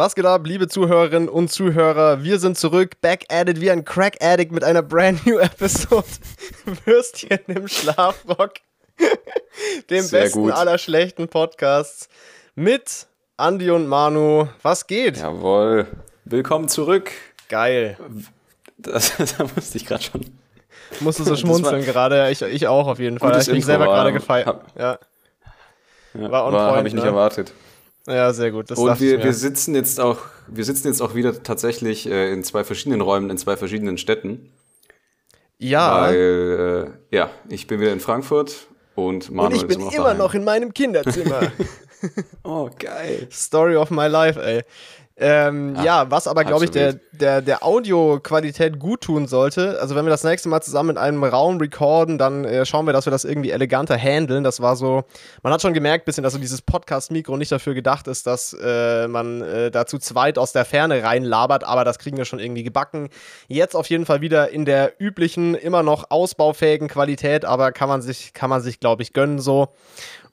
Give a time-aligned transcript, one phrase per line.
[0.00, 2.22] Was geht ab, liebe Zuhörerinnen und Zuhörer?
[2.22, 6.06] Wir sind zurück, back at it wie ein Crack Addict mit einer brand new Episode.
[6.86, 8.54] Würstchen im Schlafrock.
[9.90, 10.52] Dem Sehr besten gut.
[10.52, 12.08] aller schlechten Podcasts.
[12.54, 14.48] Mit Andi und Manu.
[14.62, 15.18] Was geht?
[15.18, 15.86] Jawohl.
[16.24, 17.10] Willkommen zurück.
[17.50, 17.98] Geil.
[18.78, 20.24] Das, da musste ich gerade schon.
[21.00, 22.30] Musst du so schmunzeln war- gerade.
[22.30, 23.38] Ich, ich auch auf jeden Fall.
[23.38, 24.46] Ich bin Intro selber gerade gefeiert.
[24.46, 24.98] hab- Ja.
[26.14, 27.10] Ja, War on war point, habe ich nicht ne?
[27.10, 27.52] erwartet.
[28.10, 28.70] Ja, sehr gut.
[28.70, 30.18] Das Und wir, wir sitzen jetzt auch,
[30.48, 34.52] wir sitzen jetzt auch wieder tatsächlich äh, in zwei verschiedenen Räumen, in zwei verschiedenen Städten.
[35.58, 36.02] ja.
[36.02, 39.84] Weil, äh, ja, ich bin wieder in Frankfurt und und Manuel ich bin ist immer
[39.84, 40.18] noch immer daheim.
[40.18, 41.40] noch in meinem Kinderzimmer.
[42.44, 43.28] Oh, geil.
[43.30, 44.62] Story of my life, ey.
[45.22, 49.78] Ähm, ja, was aber, glaube ich, der, der, der Audioqualität gut tun sollte.
[49.78, 52.94] Also, wenn wir das nächste Mal zusammen in einem Raum recorden, dann äh, schauen wir,
[52.94, 54.44] dass wir das irgendwie eleganter handeln.
[54.44, 55.04] Das war so,
[55.42, 59.08] man hat schon gemerkt, bisschen, dass so dieses Podcast-Mikro nicht dafür gedacht ist, dass äh,
[59.08, 62.62] man äh, da zu zweit aus der Ferne reinlabert, aber das kriegen wir schon irgendwie
[62.62, 63.10] gebacken.
[63.46, 68.00] Jetzt auf jeden Fall wieder in der üblichen, immer noch ausbaufähigen Qualität, aber kann man
[68.00, 69.68] sich, kann man sich, glaube ich, gönnen so.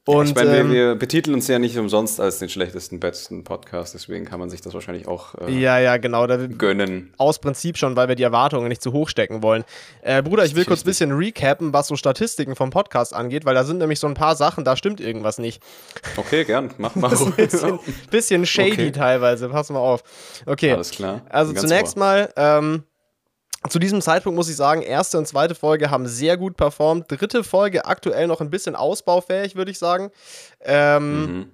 [0.07, 3.43] Und, ich meine, ähm, wir, wir betiteln uns ja nicht umsonst als den schlechtesten, besten
[3.43, 6.25] Podcast, deswegen kann man sich das wahrscheinlich auch äh, ja, ja, genau.
[6.27, 7.13] Da, gönnen.
[7.17, 9.65] aus Prinzip schon, weil wir die Erwartungen nicht zu hoch stecken wollen.
[10.01, 13.53] Äh, Bruder, ich will kurz ein bisschen recappen, was so Statistiken vom Podcast angeht, weil
[13.53, 15.61] da sind nämlich so ein paar Sachen, da stimmt irgendwas nicht.
[16.15, 16.71] Okay, gern.
[16.77, 18.91] Mach mal Das ist ein bisschen, bisschen shady Okay.
[18.91, 20.03] teilweise, pass mal auf.
[20.45, 21.21] Okay, Alles klar.
[21.29, 21.99] also zunächst Ohr.
[21.99, 22.83] mal, ähm,
[23.69, 27.05] zu diesem Zeitpunkt muss ich sagen, erste und zweite Folge haben sehr gut performt.
[27.09, 30.11] Dritte Folge aktuell noch ein bisschen ausbaufähig, würde ich sagen.
[30.61, 31.45] Ähm, Mhm.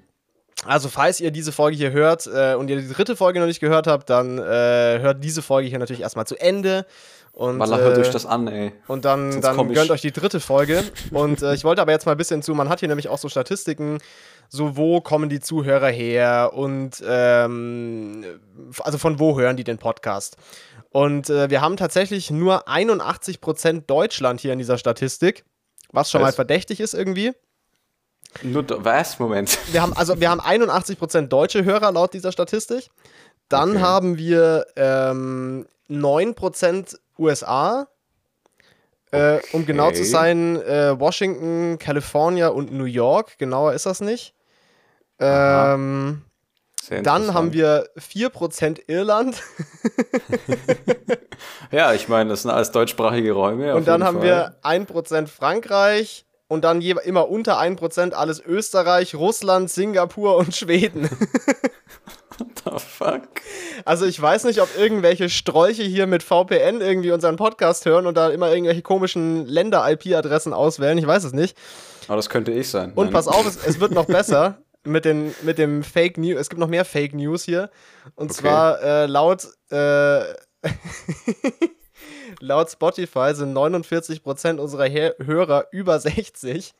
[0.65, 3.59] Also, falls ihr diese Folge hier hört äh, und ihr die dritte Folge noch nicht
[3.59, 6.85] gehört habt, dann äh, hört diese Folge hier natürlich erstmal zu Ende.
[7.33, 8.71] Und, Baller, hört äh, euch das an, ey.
[8.87, 10.83] und dann, Sonst dann gönnt euch die dritte Folge.
[11.11, 13.17] Und äh, ich wollte aber jetzt mal ein bisschen zu, man hat hier nämlich auch
[13.17, 13.97] so Statistiken,
[14.49, 18.23] so wo kommen die Zuhörer her und ähm,
[18.83, 20.37] also von wo hören die den Podcast.
[20.93, 25.43] Und äh, wir haben tatsächlich nur 81% Deutschland hier in dieser Statistik,
[25.91, 26.35] was schon mal Was?
[26.35, 27.33] verdächtig ist irgendwie.
[28.43, 29.17] Nur, was?
[29.19, 29.57] Moment.
[29.71, 32.89] Wir haben also wir haben 81% deutsche Hörer laut dieser Statistik.
[33.49, 33.81] Dann Okay.
[33.81, 37.87] haben wir ähm, 9% USA.
[39.11, 40.09] Äh, um genau zu Okay.
[40.09, 43.37] sein, äh, Washington, California und New York.
[43.39, 44.33] Genauer ist das nicht.
[45.19, 46.23] Ähm,
[47.03, 49.41] dann haben wir 4% Irland.
[51.71, 53.75] Ja, ich meine, das sind alles deutschsprachige Räume.
[53.75, 54.27] und dann haben Fall.
[54.27, 56.25] wir 1% Frankreich.
[56.47, 61.09] Und dann je, immer unter 1% alles Österreich, Russland, Singapur und Schweden.
[62.37, 63.21] What the fuck?
[63.85, 68.15] Also ich weiß nicht, ob irgendwelche Strolche hier mit VPN irgendwie unseren Podcast hören und
[68.15, 70.97] da immer irgendwelche komischen Länder-IP-Adressen auswählen.
[70.99, 71.57] Ich weiß es nicht.
[72.07, 72.91] Aber das könnte ich sein.
[72.93, 73.13] Und Nein.
[73.13, 76.39] pass auf, es, es wird noch besser mit, den, mit dem Fake News.
[76.39, 77.69] Es gibt noch mehr Fake News hier.
[78.15, 78.41] Und Okay.
[78.41, 80.23] zwar äh, laut, äh,
[82.39, 86.73] laut Spotify sind 49% unserer Her Hörer über 60.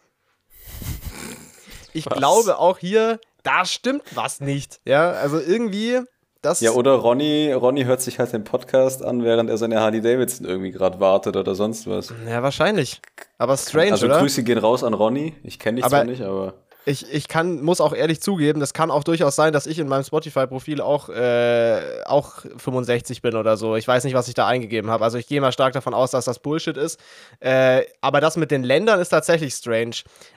[1.94, 2.14] Ich Was?
[2.18, 4.80] glaube auch hier, da stimmt was nicht.
[4.86, 6.00] Ja, also irgendwie,
[6.42, 10.02] das Ja, oder Ronny, Ronny hört sich halt den Podcast an, während er seine Harley
[10.02, 12.12] Davidson irgendwie gerade wartet oder sonst was.
[12.28, 13.00] Ja, wahrscheinlich.
[13.38, 14.20] Aber strange, also oder?
[14.20, 15.36] Grüße gehen raus an Ronny.
[15.44, 16.54] Ich kenne dich Aber- zwar nicht, aber
[16.86, 19.88] Ich, ich kann, muss auch ehrlich zugeben, das kann auch durchaus sein, dass ich in
[19.88, 23.78] meinem Spotify-Profil auch, äh, auch 65 bin oder so.
[23.78, 25.04] Ich weiß nicht, was ich da eingegeben habe.
[25.04, 27.00] Also ich gehe mal stark davon aus, dass das Bullshit ist.
[27.40, 29.96] Äh, aber das mit den Ländern ist tatsächlich strange.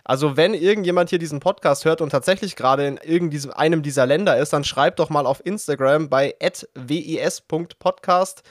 [0.08, 4.36] Also wenn irgendjemand hier diesen Podcast hört und tatsächlich gerade in irgendeinem einem dieser Länder
[4.38, 6.36] ist, dann schreibt doch mal auf Instagram bei
[6.74, 8.44] wis.podcast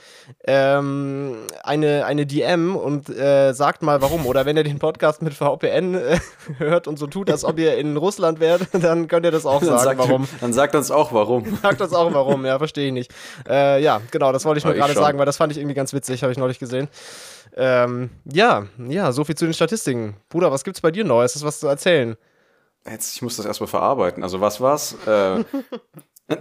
[0.46, 4.26] ähm, eine, eine DM und äh, sagt mal warum.
[4.26, 6.20] Oder wenn ihr den Podcast mit VPN äh,
[6.58, 9.62] hört und so tut, als ob ihr in Russland wärt, dann könnt ihr das auch
[9.62, 10.28] dann sagen, sagt, warum.
[10.42, 11.46] dann sagt uns auch warum.
[11.62, 13.14] Sagt uns auch warum, ja, verstehe ich nicht.
[13.48, 15.94] Äh, ja, genau, das wollte ich nur gerade sagen, weil das fand ich irgendwie ganz
[15.94, 16.90] witzig, habe ich neulich gesehen.
[17.58, 20.18] Ähm, ja, ja, so viel zu den Statistiken.
[20.30, 21.36] Bruder, was gibt's bei dir Neues?
[21.36, 22.18] Ist was zu erzählen?
[22.86, 24.24] Jetzt, ich muss das erstmal verarbeiten.
[24.24, 24.96] Also was war's?
[25.08, 25.44] Äh,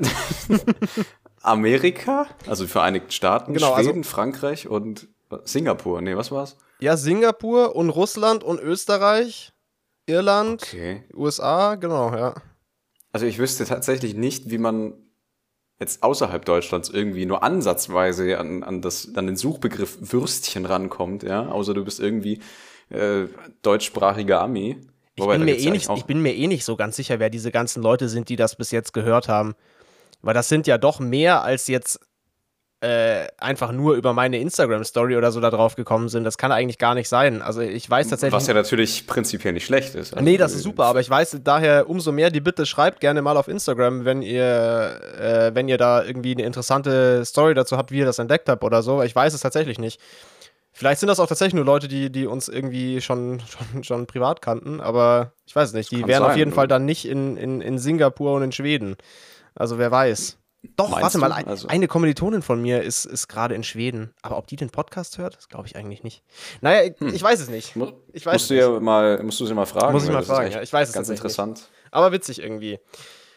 [1.42, 5.08] Amerika, also die Vereinigten Staaten, Genau, also- Schweden, Frankreich und
[5.44, 6.00] Singapur.
[6.00, 6.56] Nee, was war's?
[6.80, 9.52] Ja, Singapur und Russland und Österreich,
[10.06, 11.04] Irland, Okay.
[11.14, 12.34] USA, genau, ja.
[13.12, 14.94] Also ich wüsste tatsächlich nicht, wie man
[15.84, 21.46] jetzt außerhalb Deutschlands irgendwie nur ansatzweise an, an, das, an den Suchbegriff Würstchen rankommt, ja,
[21.48, 22.40] außer du bist irgendwie
[22.88, 23.26] äh,
[23.62, 24.78] deutschsprachiger Ami.
[25.14, 27.30] Ich Wobei, bin, mir eh nicht, ich bin mir eh nicht so ganz sicher, wer
[27.30, 29.54] diese ganzen Leute sind, die das bis jetzt gehört haben.
[30.22, 32.00] Weil das sind ja doch mehr als jetzt
[32.84, 36.24] äh, einfach nur über meine Instagram-Story oder so da drauf gekommen sind.
[36.24, 37.40] Das kann eigentlich gar nicht sein.
[37.40, 38.36] Also ich weiß tatsächlich.
[38.36, 40.12] Was ja natürlich prinzipiell nicht schlecht ist.
[40.12, 43.22] Also nee, das ist super, aber ich weiß daher umso mehr die Bitte schreibt gerne
[43.22, 47.90] mal auf Instagram, wenn ihr, äh, wenn ihr da irgendwie eine interessante Story dazu habt,
[47.90, 49.02] wie ihr das entdeckt habt oder so.
[49.02, 49.98] Ich weiß es tatsächlich nicht.
[50.72, 54.42] Vielleicht sind das auch tatsächlich nur Leute, die, die uns irgendwie schon, schon, schon privat
[54.42, 55.90] kannten, aber ich weiß es nicht.
[55.90, 56.56] Die wären sein, auf jeden oder?
[56.56, 58.96] Fall dann nicht in, in, in Singapur und in Schweden.
[59.54, 60.36] Also wer weiß.
[60.76, 61.68] Doch, Meinst warte mal, ein, also?
[61.68, 64.14] eine Kommilitonin von mir ist, ist gerade in Schweden.
[64.22, 66.22] Aber ob die den Podcast hört, das glaube ich eigentlich nicht.
[66.60, 67.14] Naja, ich, hm.
[67.14, 67.74] ich weiß es nicht.
[68.12, 69.92] Ich weiß musst, du ja mal, musst du sie mal fragen.
[69.92, 70.62] Muss ich mal fragen, ja.
[70.62, 71.58] Ich weiß es Ganz interessant.
[71.58, 71.70] Nicht.
[71.90, 72.78] Aber witzig irgendwie.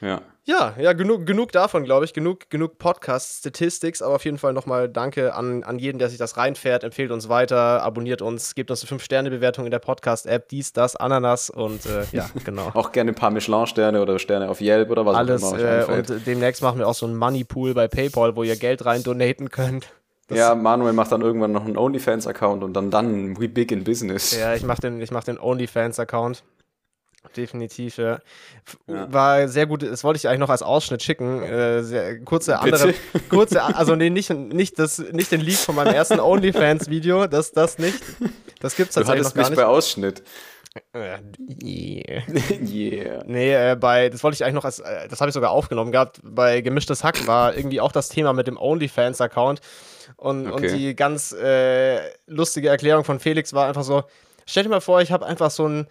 [0.02, 0.22] Ja.
[0.44, 2.14] Ja, ja, genug, genug davon, glaube ich.
[2.14, 4.02] Genug, genug Podcast-Statistics.
[4.02, 6.86] Aber auf jeden Fall nochmal danke an, an jeden, der sich das reinfährt.
[6.86, 10.48] Empfehlt uns weiter, abonniert uns, gebt uns eine 5-Sterne-Bewertung in der Podcast-App.
[10.48, 12.72] Dies, das, Ananas und äh, ja, genau.
[12.76, 15.68] auch gerne ein paar Michelin-Sterne oder Sterne auf Yelp oder was Alles, auch immer.
[15.68, 16.10] Alles.
[16.10, 19.04] Äh, und demnächst machen wir auch so einen Money-Pool bei PayPal, wo ihr Geld rein
[19.04, 19.88] donaten könnt.
[20.28, 23.84] Das ja, Manuel macht dann irgendwann noch einen OnlyFans-Account und dann dann We Big in
[23.84, 24.38] Business.
[24.38, 26.44] Ja, ich mache den, mach den OnlyFans-Account.
[27.36, 28.20] Definitiv, ja.
[28.88, 29.12] ja.
[29.12, 31.42] War sehr gut, das wollte ich eigentlich noch als Ausschnitt schicken.
[31.42, 32.94] Äh, sehr, kurze andere,
[33.30, 37.78] kurze, also nee, nicht, nicht, das, nicht den Leak von meinem ersten OnlyFans-Video, das, das
[37.78, 38.00] nicht.
[38.60, 39.58] Das gibt es tatsächlich noch gar mich nicht.
[39.58, 40.24] bei Ausschnitt.
[40.96, 41.20] Yeah.
[42.62, 43.24] yeah.
[43.26, 45.92] Nee, äh, bei, das wollte ich eigentlich noch als, äh, das habe ich sogar aufgenommen
[45.92, 49.62] gehabt, bei Gemischtes Hack war irgendwie auch das Thema mit dem OnlyFans-Account.
[50.16, 50.54] Und, okay.
[50.54, 54.04] und die ganz äh, lustige Erklärung von Felix war einfach so:
[54.46, 55.88] Stell dir mal vor, ich habe einfach so ein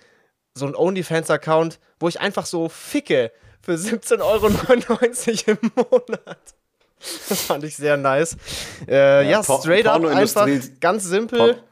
[0.56, 3.31] so ein OnlyFans-Account, wo ich einfach so ficke
[3.61, 6.38] für 17,99 Euro im Monat.
[7.29, 8.37] Das fand ich sehr nice.
[8.88, 10.49] Äh, ja, ja straight up einfach,
[10.81, 11.38] ganz simpel.
[11.38, 11.62] Por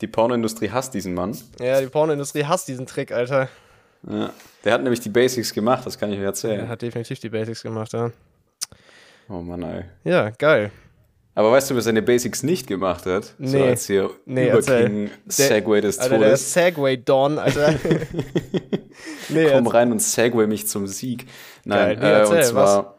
[0.00, 1.36] die Pornoindustrie hasst diesen Mann.
[1.58, 3.48] Ja, die Pornoindustrie hasst diesen Trick, Alter.
[4.08, 4.32] Ja.
[4.64, 6.60] Der hat nämlich die Basics gemacht, das kann ich mir erzählen.
[6.60, 8.10] Er hat definitiv die Basics gemacht, ja.
[9.28, 9.84] Oh Mann, ey.
[10.04, 10.70] Ja, geil.
[11.34, 13.34] Aber weißt du, wer seine Basics nicht gemacht hat?
[13.38, 13.48] Nee.
[13.48, 17.74] So als hier nee, Überking Segway des Alter, Der Segway Don, Alter.
[19.28, 21.26] nee, Komm rein und Segway mich zum Sieg.
[21.64, 22.96] Nein, nee, äh, und zwar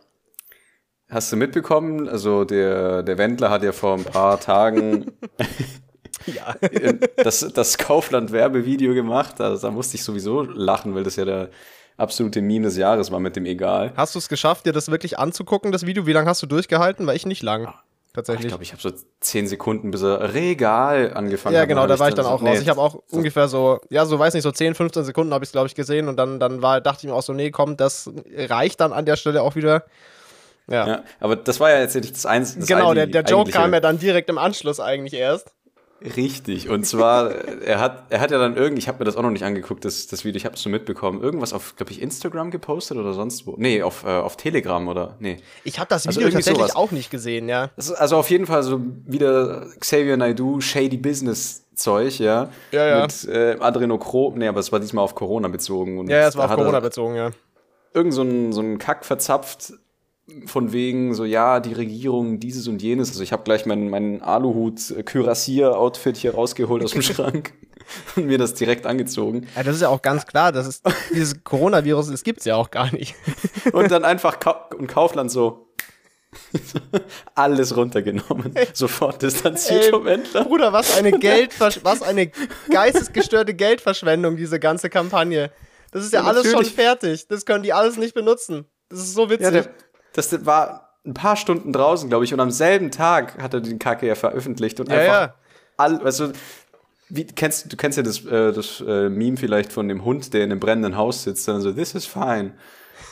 [1.09, 1.15] was?
[1.15, 5.11] hast du mitbekommen, also der, der Wendler hat ja vor ein paar Tagen
[6.25, 6.55] ja.
[7.17, 9.41] das, das Kaufland-Werbevideo gemacht.
[9.41, 11.49] Also, da musste ich sowieso lachen, weil das ja der
[11.97, 13.91] absolute Meme des Jahres war mit dem Egal.
[13.95, 16.07] Hast du es geschafft, dir das wirklich anzugucken, das Video?
[16.07, 17.05] Wie lange hast du durchgehalten?
[17.05, 17.73] Weil ich nicht lang
[18.13, 18.45] tatsächlich.
[18.45, 21.61] ich glaube, ich habe so zehn Sekunden, bis er Regal angefangen hat.
[21.61, 22.49] Ja, genau, da war ich dann, auch raus.
[22.53, 25.33] Nee, ich habe auch so ungefähr so, ja, so weiß nicht, so 10, 15 Sekunden
[25.33, 27.33] habe ich es, glaube ich, gesehen und dann, dann war, dachte ich mir auch so,
[27.33, 29.85] nee, komm, das reicht dann an der Stelle auch wieder.
[30.67, 30.87] Ja.
[30.87, 32.65] ja aber das war ja jetzt nicht das Einzige.
[32.65, 35.53] Genau, der, der Joke kam ja dann direkt im Anschluss eigentlich erst.
[36.03, 36.67] Richtig.
[36.69, 39.29] Und zwar, er hat, er hat ja dann irgendwie, ich habe mir das auch noch
[39.29, 42.49] nicht angeguckt, das, das Video, ich habe es so mitbekommen, irgendwas auf, glaube ich, Instagram
[42.49, 43.55] gepostet oder sonst wo.
[43.57, 45.37] Nee, auf, äh, auf Telegram oder, nee.
[45.63, 46.75] Ich habe das also Video also tatsächlich sowas.
[46.75, 47.69] auch nicht gesehen, ja.
[47.75, 52.49] also auf jeden Fall so wieder Xavier Naidoo, Shady Business Zeug, ja.
[52.71, 53.01] Ja, ja.
[53.01, 56.07] Mit äh, Adrenochrom, nee, aber es war diesmal auf Corona bezogen.
[56.09, 57.31] Ja, es war auf Corona bezogen, ja.
[57.93, 59.73] Irgend so ein, so ein Kack verzapft,
[60.45, 63.09] von wegen so, ja, die Regierung, dieses und jenes.
[63.09, 67.53] Also ich habe gleich meinen mein Aluhut-Kürassier-Outfit hier rausgeholt aus dem Schrank
[68.15, 69.47] und mir das direkt angezogen.
[69.55, 70.83] Ja, das ist ja auch ganz klar, das ist,
[71.13, 73.15] dieses Coronavirus, das gibt's ja auch gar nicht.
[73.73, 75.67] und dann einfach Ka und Kaufland so,
[77.35, 78.53] alles runtergenommen.
[78.73, 80.45] Sofort distanziert vom Händler.
[80.45, 82.31] Bruder, was eine Geldversch was eine
[82.69, 85.51] geistesgestörte Geldverschwendung, diese ganze Kampagne.
[85.91, 87.27] Das ist ja, ja alles schon fertig.
[87.27, 88.65] Das können die alles nicht benutzen.
[88.87, 89.45] Das ist so witzig.
[89.45, 89.69] Ja, der,
[90.13, 93.79] das war ein paar Stunden draußen, glaube ich, und am selben Tag hat er den
[93.79, 95.33] Kacke ja veröffentlicht und ja, einfach ja.
[95.77, 96.31] all, also
[97.09, 100.43] wie, kennst, du kennst ja das, äh, das äh, Meme vielleicht von dem Hund, der
[100.43, 102.53] in einem brennenden Haus sitzt, dann so, this is fine.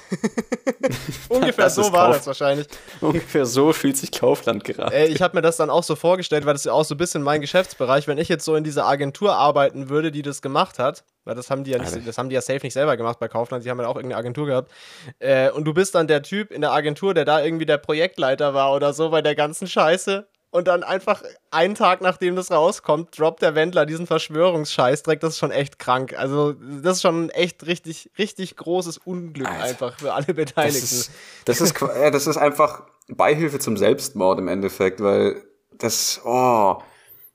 [1.30, 2.68] Ungefähr so war Kauf das wahrscheinlich.
[3.01, 4.94] Ungefähr so fühlt sich Kaufland gerade.
[4.96, 6.96] Ey, ich habe mir das dann auch so vorgestellt, weil das ist ja auch so
[6.96, 10.42] ein bisschen mein Geschäftsbereich, wenn ich jetzt so in dieser Agentur arbeiten würde, die das
[10.42, 12.98] gemacht hat, weil das haben die ja nicht, das haben die ja safe nicht selber
[12.98, 14.72] gemacht bei Kaufland, die haben ja auch irgendeine Agentur gehabt.
[15.20, 18.54] Äh, und du bist dann der Typ in der Agentur, der da irgendwie der Projektleiter
[18.54, 23.18] war oder so bei der ganzen Scheiße und dann einfach einen Tag nachdem das rauskommt,
[23.18, 25.20] droppt der Wendler diesen Verschwörungsscheißdreck.
[25.20, 26.18] Das ist schon echt krank.
[26.18, 29.63] Also, das ist schon echt richtig, richtig großes Unglück Alter.
[29.63, 30.82] einfach für alle Beteiligten.
[30.82, 31.12] Das ist,
[31.46, 35.44] das ist, das ist einfach Beihilfe zum Selbstmord im Endeffekt, weil
[35.77, 36.77] das, oh,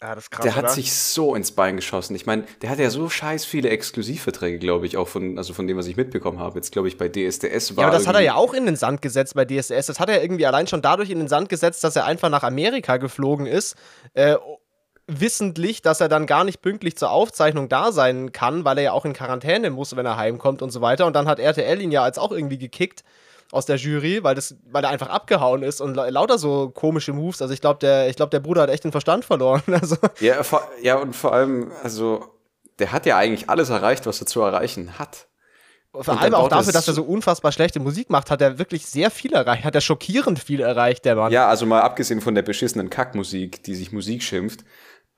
[0.05, 0.73] ja, das ist krass, der hat oder?
[0.75, 2.15] sich so ins Bein geschossen.
[2.15, 5.67] Ich meine, der hat ja so scheiß viele Exklusivverträge, glaube ich, auch von, also von
[5.67, 6.57] dem, was ich mitbekommen habe.
[6.57, 7.85] Jetzt, glaube ich, bei DSDS war.
[7.85, 9.87] Ja, aber das hat er ja auch in den Sand gesetzt bei DSDS.
[9.87, 12.43] Das hat er irgendwie allein schon dadurch in den Sand gesetzt, dass er einfach nach
[12.43, 13.77] Amerika geflogen ist.
[14.13, 14.37] Äh,
[15.07, 18.93] wissentlich, dass er dann gar nicht pünktlich zur Aufzeichnung da sein kann, weil er ja
[18.93, 21.07] auch in Quarantäne muss, wenn er heimkommt und so weiter.
[21.07, 23.05] Und dann hat RTL ihn ja als auch irgendwie gekickt
[23.55, 27.41] aus der Jury, weil, das, weil er einfach abgehauen ist und lauter so komische Moves.
[27.41, 29.63] Also ich glaube, der, glaub, der Bruder hat echt den Verstand verloren.
[29.75, 29.97] Also.
[30.21, 32.25] Ja, vor, ja, und vor allem, also,
[32.79, 35.27] der hat ja eigentlich alles erreicht, was er zu erreichen hat.
[35.93, 39.11] Vor allem auch dafür, dass er so unfassbar schlechte Musik macht, hat er wirklich sehr
[39.11, 41.33] viel erreicht, hat er schockierend viel erreicht, der Mann.
[41.33, 44.65] Ja, also mal abgesehen von der beschissenen Kackmusik, die sich Musik schimpft,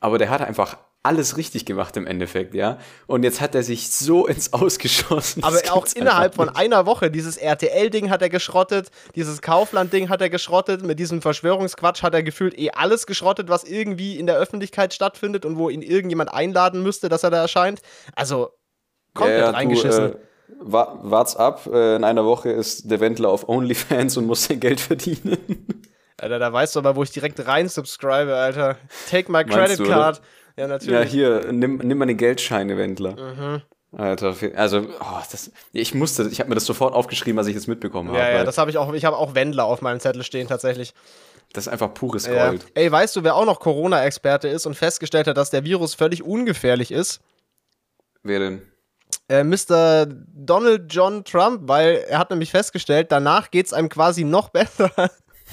[0.00, 0.76] aber der hat einfach
[1.06, 2.78] alles richtig gemacht im Endeffekt, ja.
[3.06, 5.44] Und jetzt hat er sich so ins Ausgeschossen.
[5.44, 10.30] Aber auch innerhalb von einer Woche, dieses RTL-Ding hat er geschrottet, dieses Kaufland-Ding hat er
[10.30, 14.92] geschrottet, mit diesem Verschwörungsquatsch hat er gefühlt eh alles geschrottet, was irgendwie in der Öffentlichkeit
[14.92, 17.80] stattfindet und wo ihn irgendjemand einladen müsste, dass er da erscheint.
[18.16, 18.50] Also
[19.14, 20.12] komplett ja, ja, reingeschissen.
[20.12, 20.20] Du, äh
[20.58, 24.80] wart's ab, äh, in einer Woche ist der Wendler auf OnlyFans und muss sein Geld
[24.80, 25.38] verdienen.
[26.18, 28.76] Alter, da weißt du aber, wo ich direkt rein subscribe, Alter.
[29.10, 30.22] Take my credit du, card.
[30.56, 30.94] Ja, natürlich.
[30.94, 33.16] Ja, hier, nimm, nimm meine Geldscheine, Wendler.
[33.16, 33.62] Mhm.
[33.92, 37.66] Alter, also, oh, das, ich musste, ich habe mir das sofort aufgeschrieben, als ich das
[37.66, 38.18] mitbekommen habe.
[38.18, 40.92] Ja, ja, das habe ich auch, ich habe auch Wendler auf meinem Zettel stehen, tatsächlich.
[41.52, 42.62] Das ist einfach pures Gold.
[42.62, 42.68] Ja.
[42.74, 46.22] Ey, weißt du, wer auch noch Corona-Experte ist und festgestellt hat, dass der Virus völlig
[46.22, 47.20] ungefährlich ist?
[48.22, 48.62] Wer denn?
[49.28, 50.06] äh, Mr.
[50.06, 54.90] Donald John Trump, weil er hat nämlich festgestellt, danach geht es einem quasi noch besser.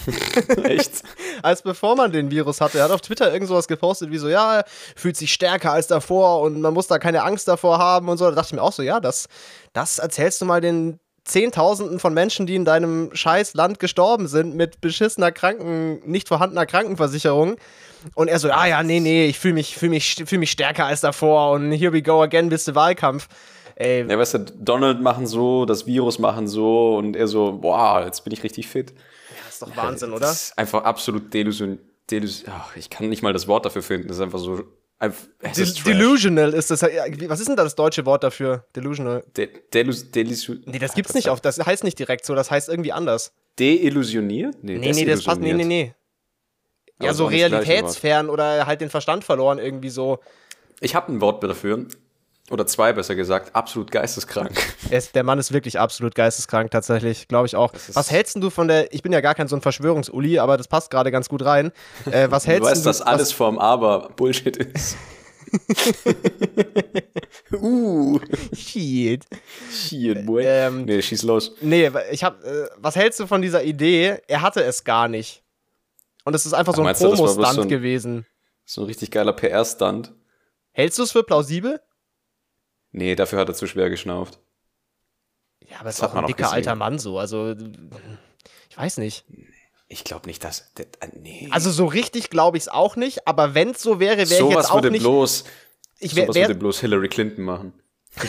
[0.63, 1.03] Echt?
[1.41, 2.79] als bevor man den Virus hatte.
[2.79, 5.87] Er hat auf Twitter irgend sowas gepostet, wie so, ja, er fühlt sich stärker als
[5.87, 8.25] davor und man muss da keine Angst davor haben und so.
[8.25, 9.27] Da dachte ich mir auch so, ja, das,
[9.73, 14.55] das erzählst du mal den Zehntausenden von Menschen, die in deinem scheiß Land gestorben sind
[14.55, 17.55] mit beschissener Kranken, nicht vorhandener Krankenversicherung.
[18.15, 20.85] Und er so, ah ja, nee, nee, ich fühle mich, fühl mich, fühl mich stärker
[20.85, 23.29] als davor und here we go again bis der Wahlkampf.
[23.75, 24.05] Ey.
[24.07, 28.23] Ja, weißt du, Donald machen so, das Virus machen so und er so, boah, jetzt
[28.25, 28.93] bin ich richtig fit.
[29.53, 30.31] Ist doch Wahnsinn, ja, oder?
[30.31, 31.79] ist einfach absolut delusion,
[32.09, 34.63] delus ach, ich kann nicht mal das Wort dafür finden, das ist einfach so
[35.01, 36.81] De ist Delusional ist das.
[36.81, 38.65] Was ist denn da das deutsche Wort dafür?
[38.75, 39.23] Delusional.
[39.35, 41.41] De, delus, delus, nee, das gibt's nicht auf.
[41.41, 43.33] Das heißt nicht direkt so, das heißt irgendwie anders.
[43.59, 44.63] Deillusioniert?
[44.63, 45.41] Nee, nee, nee, das passt.
[45.41, 45.93] Nee, nee, nee.
[47.01, 50.19] Ja, so realitätsfern oder halt den Verstand verloren, irgendwie so.
[50.79, 51.85] Ich habe ein Wort dafür.
[52.53, 54.51] Oder zwei, besser gesagt, absolut geisteskrank.
[54.91, 57.73] Es, der Mann ist wirklich absolut geisteskrank, tatsächlich, glaube ich auch.
[57.93, 60.67] Was hältst du von der, ich bin ja gar kein so ein Verschwörungsuli, aber das
[60.67, 61.71] passt gerade ganz gut rein.
[62.11, 64.97] Äh, was hältst du weißt, du, dass alles vom Aber Bullshit ist.
[67.53, 68.19] uh.
[68.55, 69.25] Shit.
[69.71, 70.43] Shit, boy.
[70.45, 71.55] Ähm, nee, schieß los.
[71.59, 74.19] Nee, ich hab, äh, was hältst du von dieser Idee?
[74.27, 75.41] Er hatte es gar nicht.
[76.23, 78.27] Und es ist einfach Ach, so ein Promo-Stunt so gewesen.
[78.63, 80.13] So ein richtig geiler PR-Stunt.
[80.71, 81.81] Hältst du es für plausibel?
[82.93, 84.39] Nee, dafür hat er zu schwer geschnauft.
[85.67, 87.17] Ja, aber es ist auch ein dicker alter Mann so.
[87.17, 87.55] Also,
[88.69, 89.25] ich weiß nicht.
[89.87, 90.71] Ich glaube nicht, dass.
[90.75, 91.49] Das, äh, nee.
[91.51, 93.27] Also, so richtig glaube ich es auch nicht.
[93.27, 95.01] Aber wenn es so wäre, wäre so ich jetzt auch würde nicht.
[95.01, 95.43] Bloß,
[95.99, 97.73] ich wär, sowas wär, würde bloß Hillary Clinton machen.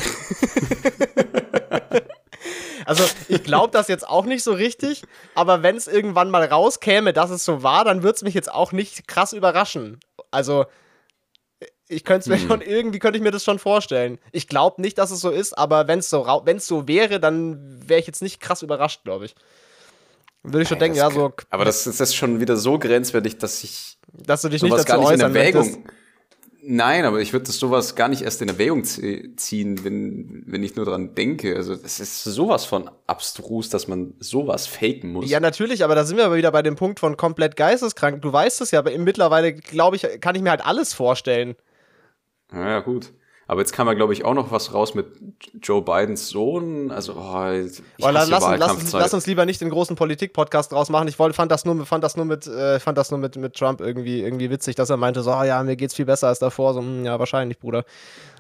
[2.86, 5.02] also, ich glaube das jetzt auch nicht so richtig.
[5.34, 8.50] Aber wenn es irgendwann mal rauskäme, dass es so war, dann würde es mich jetzt
[8.50, 10.00] auch nicht krass überraschen.
[10.30, 10.64] Also,
[11.94, 12.48] ich könnte es mir hm.
[12.48, 14.18] schon, irgendwie könnte ich mir das schon vorstellen.
[14.32, 17.80] Ich glaube nicht, dass es so ist, aber wenn es so, wenn's so wäre, dann
[17.86, 19.34] wäre ich jetzt nicht krass überrascht, glaube ich.
[20.42, 21.32] Würde ich schon ja, denken, ja, so.
[21.48, 23.96] Aber das ist, das ist schon wieder so grenzwertig, dass ich.
[24.12, 25.62] Dass du dich nicht dazu gar nicht in Erwägung.
[25.62, 25.88] Möchtest.
[26.66, 30.76] Nein, aber ich würde das sowas gar nicht erst in Erwägung ziehen, wenn, wenn ich
[30.76, 31.56] nur dran denke.
[31.56, 35.28] Also, es ist sowas von abstrus, dass man sowas faken muss.
[35.28, 38.22] Ja, natürlich, aber da sind wir aber wieder bei dem Punkt von komplett geisteskrank.
[38.22, 41.54] Du weißt es ja, aber mittlerweile, glaube ich, kann ich mir halt alles vorstellen.
[42.52, 43.12] Ja, gut.
[43.46, 45.06] Aber jetzt kam ja, glaube ich, auch noch was raus mit
[45.60, 46.90] Joe Bidens Sohn.
[46.90, 51.08] Also, oh, ich oh, lass, lass, lass, uns lieber nicht den großen Politik-Podcast draus machen.
[51.08, 53.54] Ich wollte, fand das nur, fand das nur mit, äh, fand das nur mit, mit
[53.54, 56.38] Trump irgendwie, irgendwie witzig, dass er meinte, so, oh, ja, mir geht's viel besser als
[56.38, 56.72] davor.
[56.72, 57.84] So, hm, ja, wahrscheinlich, Bruder.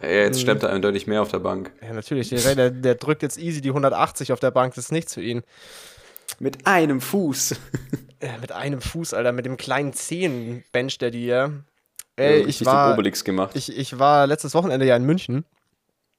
[0.00, 0.42] Ja, jetzt hm.
[0.42, 1.70] stemmt er eindeutig mehr auf der Bank.
[1.82, 2.30] Ja, natürlich.
[2.30, 4.74] Der, der, der drückt jetzt easy die 180 auf der Bank.
[4.74, 5.42] Das ist nichts für ihn.
[6.38, 7.56] Mit einem Fuß.
[8.20, 9.32] Äh, mit einem Fuß, Alter.
[9.32, 11.50] Mit dem kleinen Zehen bencht er die, ja.
[12.16, 13.52] Ey, ja, ich war, Obelix gemacht.
[13.54, 15.44] Ich, ich war letztes Wochenende ja in München.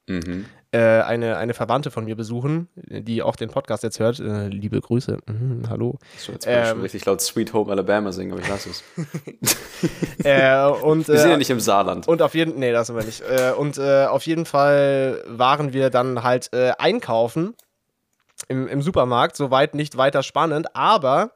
[0.07, 0.45] Mhm.
[0.71, 4.19] Äh, eine, eine Verwandte von mir besuchen, die auch den Podcast jetzt hört.
[4.19, 5.19] Äh, liebe Grüße.
[5.25, 5.97] Mhm, hallo.
[6.17, 8.83] So, jetzt ähm, ich schon richtig laut Sweet Home Alabama singen, aber ich lasse es.
[10.25, 12.09] äh, und, wir sind ja äh, nicht im Saarland.
[12.09, 13.21] Und auf jeden nee, das sind wir nicht.
[13.21, 17.55] Äh, und äh, auf jeden Fall waren wir dann halt einkaufen
[18.49, 19.37] im, im Supermarkt.
[19.37, 21.31] Soweit nicht weiter spannend, aber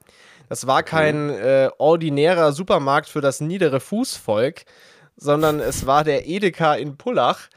[0.49, 4.63] das war kein äh, ordinärer Supermarkt für das niedere Fußvolk,
[5.15, 7.47] sondern es war der Edeka in Pullach.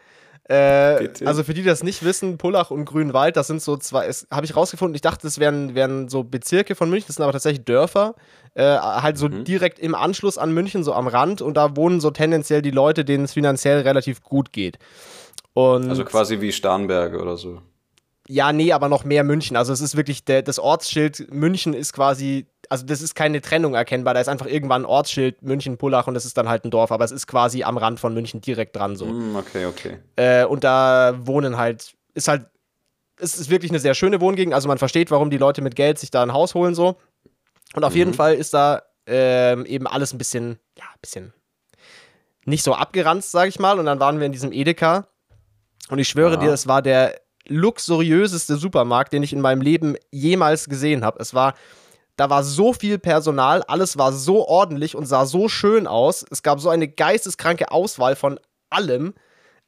[0.49, 4.11] Äh, also für die, die das nicht wissen, Pullach und Grünwald, das sind so zwei,
[4.30, 7.32] habe ich rausgefunden, ich dachte, das wären, wären so Bezirke von München, das sind aber
[7.32, 8.14] tatsächlich Dörfer,
[8.54, 9.44] äh, halt so mhm.
[9.44, 13.04] direkt im Anschluss an München, so am Rand und da wohnen so tendenziell die Leute,
[13.04, 14.78] denen es finanziell relativ gut geht.
[15.54, 17.61] Und also quasi wie Starnberg oder so.
[18.28, 19.56] Ja, nee, aber noch mehr München.
[19.56, 23.75] Also es ist wirklich, der, das Ortsschild München ist quasi, also das ist keine Trennung
[23.75, 24.14] erkennbar.
[24.14, 27.05] Da ist einfach irgendwann ein Ortsschild München-Pullach und das ist dann halt ein Dorf, aber
[27.05, 29.07] es ist quasi am Rand von München direkt dran so.
[29.12, 29.99] Mm, okay, okay.
[30.17, 32.47] Äh, und da wohnen halt, ist halt,
[33.19, 34.55] es ist wirklich eine sehr schöne Wohngegend.
[34.55, 36.97] Also man versteht, warum die Leute mit Geld sich da ein Haus holen so.
[37.75, 37.99] Und auf Mhm.
[37.99, 41.33] jeden Fall ist da ähm, eben alles ein bisschen, ja, ein bisschen
[42.47, 43.79] nicht so abgeranzt, sag ich mal.
[43.79, 45.07] Und dann waren wir in diesem Edeka.
[45.91, 46.37] Und ich schwöre Ja.
[46.38, 51.19] dir, es war der luxuriöseste Supermarkt, den ich in meinem Leben jemals gesehen habe.
[51.21, 51.55] Es war,
[52.16, 56.25] da war so viel Personal, alles war so ordentlich und sah so schön aus.
[56.31, 58.38] Es gab so eine geisteskranke Auswahl von
[58.71, 59.14] allem.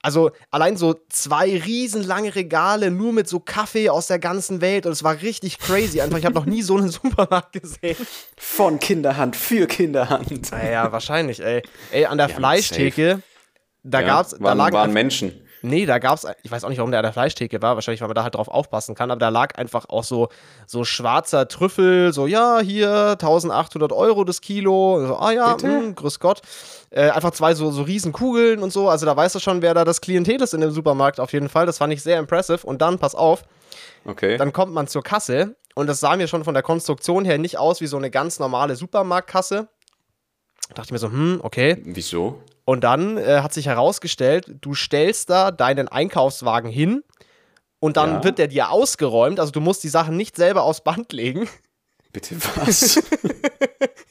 [0.03, 4.93] Also allein so zwei riesenlange Regale nur mit so Kaffee aus der ganzen Welt und
[4.93, 6.03] es war richtig crazy.
[6.03, 7.97] Einfach, ich habe noch nie so einen Supermarkt gesehen.
[8.37, 10.53] Von Kinderhand für Kinderhand.
[10.53, 11.63] Naja, wahrscheinlich, ey.
[11.91, 13.23] Ey, an der Ja, Fleischtheke,
[13.83, 15.41] da Ja, gab's, da waren, lag waren Menschen.
[15.65, 18.09] Nee, da gab's, ich weiß auch nicht, warum der an der Fleischtheke war, wahrscheinlich, weil
[18.09, 20.29] man da halt drauf aufpassen kann, aber da lag einfach auch so,
[20.67, 26.21] so schwarzer Trüffel, so, ja, hier 1800 Euro das Kilo, so, ah ja, mh, grüß
[26.21, 26.43] Gott.
[26.91, 29.73] Äh, einfach zwei so, so riesen Kugeln und so, also da weißt du schon, wer
[29.75, 32.67] da das Klientel ist in dem Supermarkt auf jeden Fall, das fand ich sehr impressive
[32.67, 33.43] und dann, pass auf,
[34.07, 34.37] Okay.
[34.37, 37.59] dann kommt man zur Kasse und das sah mir schon von der Konstruktion her nicht
[37.59, 39.67] aus wie so eine ganz normale Supermarktkasse.
[40.69, 41.79] Da dachte ich mir so, hm, okay.
[41.85, 42.43] Wieso?
[42.67, 47.03] Und dann äh, hat sich herausgestellt, du stellst da deinen Einkaufswagen hin
[47.81, 48.25] und dann Ja.
[48.25, 49.39] wird der dir ausgeräumt.
[49.39, 51.49] Also du musst die Sachen nicht selber aufs Band legen.
[52.15, 53.03] Bitte was?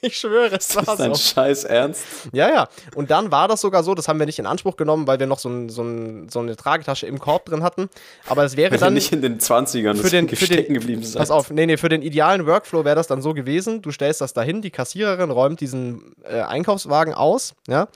[0.06, 1.22] Ich schwöre, es war ist dein so.
[1.34, 2.04] Scheiß Ernst?
[2.34, 2.68] Ja, ja.
[2.94, 5.28] Und dann war das sogar so, das haben wir nicht in Anspruch genommen, weil wir
[5.28, 7.90] noch so, ein, so, ein, so eine Tragetasche im Korb drin hatten.
[8.28, 8.94] Aber es wäre Wenn dann.
[8.96, 11.20] nicht in den 20ern für den, das für den, geblieben seid.
[11.20, 14.20] Pass auf, nee, nee, für den idealen Workflow wäre das dann so gewesen, du stellst
[14.20, 17.88] das dahin, die Kassiererin räumt diesen äh, Einkaufswagen aus, ja,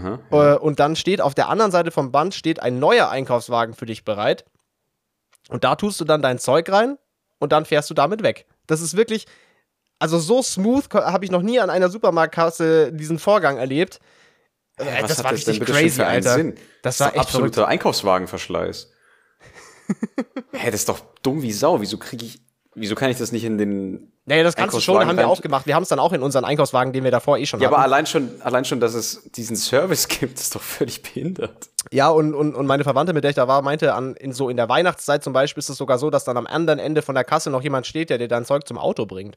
[0.00, 3.72] Aha, Äh, und dann steht auf der anderen Seite vom Band steht ein neuer Einkaufswagen
[3.74, 4.44] für dich bereit.
[5.48, 6.98] Und da tust du dann dein Zeug rein
[7.38, 8.44] und dann fährst du damit weg.
[8.66, 9.26] Das ist wirklich,
[9.98, 14.00] also so smooth habe ich noch nie an einer Supermarktkasse diesen Vorgang erlebt.
[14.76, 16.34] Äh, Was das war das richtig crazy, Alter.
[16.34, 16.54] Sinn?
[16.82, 18.90] Das ist war echt absoluter Einkaufswagenverschleiß.
[20.52, 21.80] Hä, das ist doch dumm wie Sau.
[21.80, 22.40] Wieso kriege ich,
[22.74, 25.42] wieso kann ich das nicht in den Nee, das kannst du schon, haben wir auch
[25.42, 25.66] gemacht.
[25.66, 27.74] Wir haben es dann auch in unseren Einkaufswagen, den wir davor eh schon Ja, hatten.
[27.74, 31.68] aber allein schon, allein schon, dass es diesen Service gibt, ist doch völlig behindert.
[31.92, 34.48] Ja, und, und, und meine Verwandte, mit der ich da war, meinte, an, in, so
[34.48, 37.14] in der Weihnachtszeit zum Beispiel ist es sogar so, dass dann am anderen Ende von
[37.14, 39.36] der Kasse noch jemand steht, der dir dein Zeug zum Auto bringt.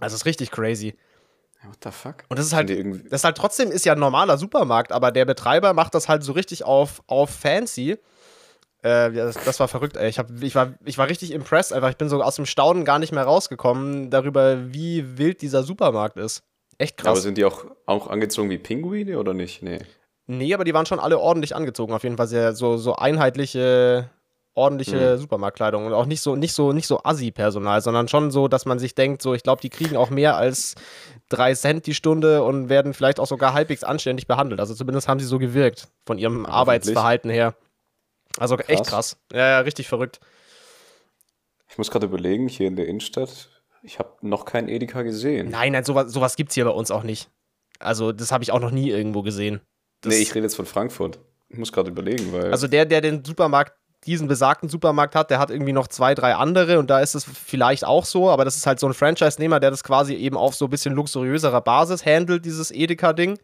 [0.00, 0.94] Also, das ist richtig crazy.
[1.64, 2.24] What the fuck?
[2.28, 5.24] Und das ist halt, das ist halt trotzdem ist ja ein normaler Supermarkt, aber der
[5.24, 7.98] Betreiber macht das halt so richtig auf, auf fancy.
[8.84, 10.08] Äh, ja, das, das war verrückt, ey.
[10.08, 11.90] Ich, hab, ich, war, ich war richtig impressed einfach.
[11.90, 16.16] Ich bin so aus dem Staunen gar nicht mehr rausgekommen darüber, wie wild dieser Supermarkt
[16.16, 16.42] ist.
[16.78, 17.22] Echt Aber krass.
[17.22, 19.62] sind die auch, auch angezogen wie Pinguine oder nicht?
[19.62, 19.78] Nee.
[20.26, 21.92] nee, aber die waren schon alle ordentlich angezogen.
[21.92, 24.10] Auf jeden Fall sehr so, so einheitliche,
[24.54, 25.18] ordentliche Mhm.
[25.18, 25.86] Supermarktkleidung.
[25.86, 28.94] Und auch nicht so, nicht so, nicht so Assi-Personal, sondern schon so, dass man sich
[28.94, 30.74] denkt, so, ich glaube, die kriegen auch mehr als
[31.28, 34.60] drei Cent die Stunde und werden vielleicht auch sogar halbwegs anständig behandelt.
[34.60, 37.54] Also zumindest haben sie so gewirkt von ihrem Arbeitsverhalten her.
[38.38, 39.16] Also echt krass.
[39.32, 40.20] Ja, ja, richtig verrückt.
[41.68, 43.48] Ich muss gerade überlegen, hier in der Innenstadt,
[43.82, 45.48] ich habe noch keinen Edeka gesehen.
[45.50, 47.30] Nein, nein, sowas, sowas gibt es hier bei uns auch nicht.
[47.78, 49.60] Also, das habe ich auch noch nie irgendwo gesehen.
[50.02, 51.18] Das, nee, ich rede jetzt von Frankfurt.
[51.48, 52.50] Ich muss gerade überlegen, weil.
[52.50, 53.72] Also der, der den Supermarkt,
[54.06, 57.24] diesen besagten Supermarkt hat, der hat irgendwie noch zwei, drei andere und da ist es
[57.24, 60.54] vielleicht auch so, aber das ist halt so ein Franchise-Nehmer, der das quasi eben auf
[60.54, 63.38] so ein bisschen luxuriöserer Basis handelt, dieses Edeka-Ding.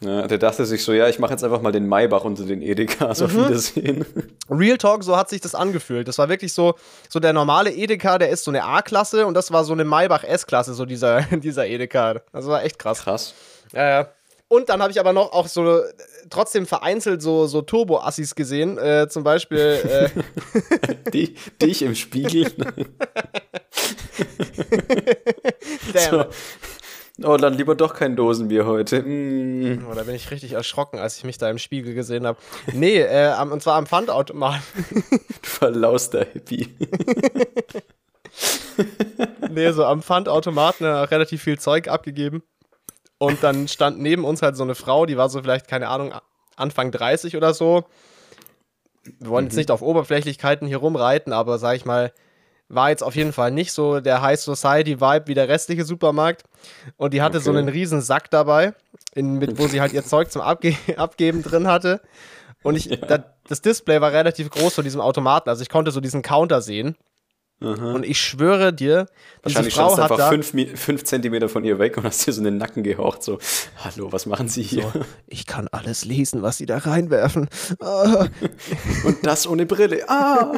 [0.00, 2.60] ja, der dachte sich so, ja, ich mache jetzt einfach mal den Maybach unter den
[2.62, 3.26] Edekas Mhm.
[3.26, 4.04] auf Wiedersehen.
[4.50, 6.08] Real Talk, so hat sich das angefühlt.
[6.08, 6.74] Das war wirklich so,
[7.08, 10.24] so der normale Edeka, der ist so eine A-Klasse und das war so eine Maybach
[10.24, 12.16] S-Klasse, so dieser, dieser Edeka.
[12.32, 13.02] Das war echt krass.
[13.04, 13.34] Krass.
[13.72, 14.08] Ja, ja.
[14.52, 15.80] Und dann habe ich aber noch auch so
[16.28, 18.76] trotzdem vereinzelt so, so Turbo-Assis gesehen.
[18.76, 20.10] Äh, zum Beispiel, äh,
[21.10, 22.52] Die, dich im Spiegel.
[25.94, 26.26] damn, so.
[27.24, 29.02] Oh, dann lieber doch kein Dosenbier heute.
[29.02, 29.86] Mm.
[29.90, 32.38] Oh, da bin ich richtig erschrocken, als ich mich da im Spiegel gesehen habe.
[32.74, 34.60] Nee, äh, am, und zwar am Pfandautomat.
[34.90, 35.00] Du
[35.40, 36.76] verlauster Hippie.
[39.50, 42.42] nee, so am Pfandautomaten äh, relativ viel Zeug abgegeben.
[43.22, 46.12] Und dann stand neben uns halt so eine Frau, die war so vielleicht, keine Ahnung,
[46.56, 47.84] Anfang 30 oder so.
[49.20, 52.12] Wir wollen jetzt nicht auf Oberflächlichkeiten hier rumreiten, aber sag ich mal,
[52.68, 56.42] war jetzt auf jeden Fall nicht so der High Society Vibe wie der restliche Supermarkt.
[56.96, 57.60] Und die hatte so Okay.
[57.60, 58.74] einen riesen Sack dabei,
[59.14, 62.00] in, mit, wo sie halt ihr Zeug zum Abge Abgeben drin hatte.
[62.64, 66.00] Und ich, da, das Display war relativ groß von diesem Automaten, also ich konnte so
[66.00, 66.96] diesen Counter sehen.
[67.62, 71.48] Und ich schwöre dir, diese Wahrscheinlich Frau standst du hat einfach da, fünf, fünf Zentimeter
[71.48, 73.22] von ihr weg und hast dir so in den Nacken gehaucht.
[73.22, 73.38] So,
[73.84, 74.90] hallo, was machen Sie hier?
[75.26, 77.48] ich kann alles lesen, was sie da reinwerfen.
[77.80, 78.26] Ah.
[79.04, 80.08] Und das ohne Brille.
[80.08, 80.52] Ah!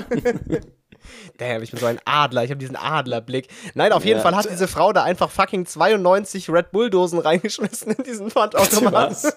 [1.39, 3.49] damn, ich bin so ein Adler, ich habe diesen Adlerblick.
[3.75, 4.23] Nein, auf jeden Ja.
[4.23, 9.15] Fall hat diese Frau da einfach fucking 92 Red Bull-Dosen reingeschmissen in diesen Pfandautomaten.
[9.15, 9.37] Was?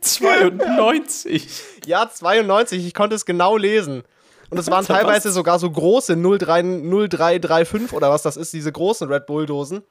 [0.00, 1.62] 92.
[1.86, 4.02] Ja, 92, ich konnte es genau lesen.
[4.50, 9.08] Und es waren teilweise sogar so große 03, 0335 oder was das ist, diese großen
[9.08, 9.82] Red Bull-Dosen.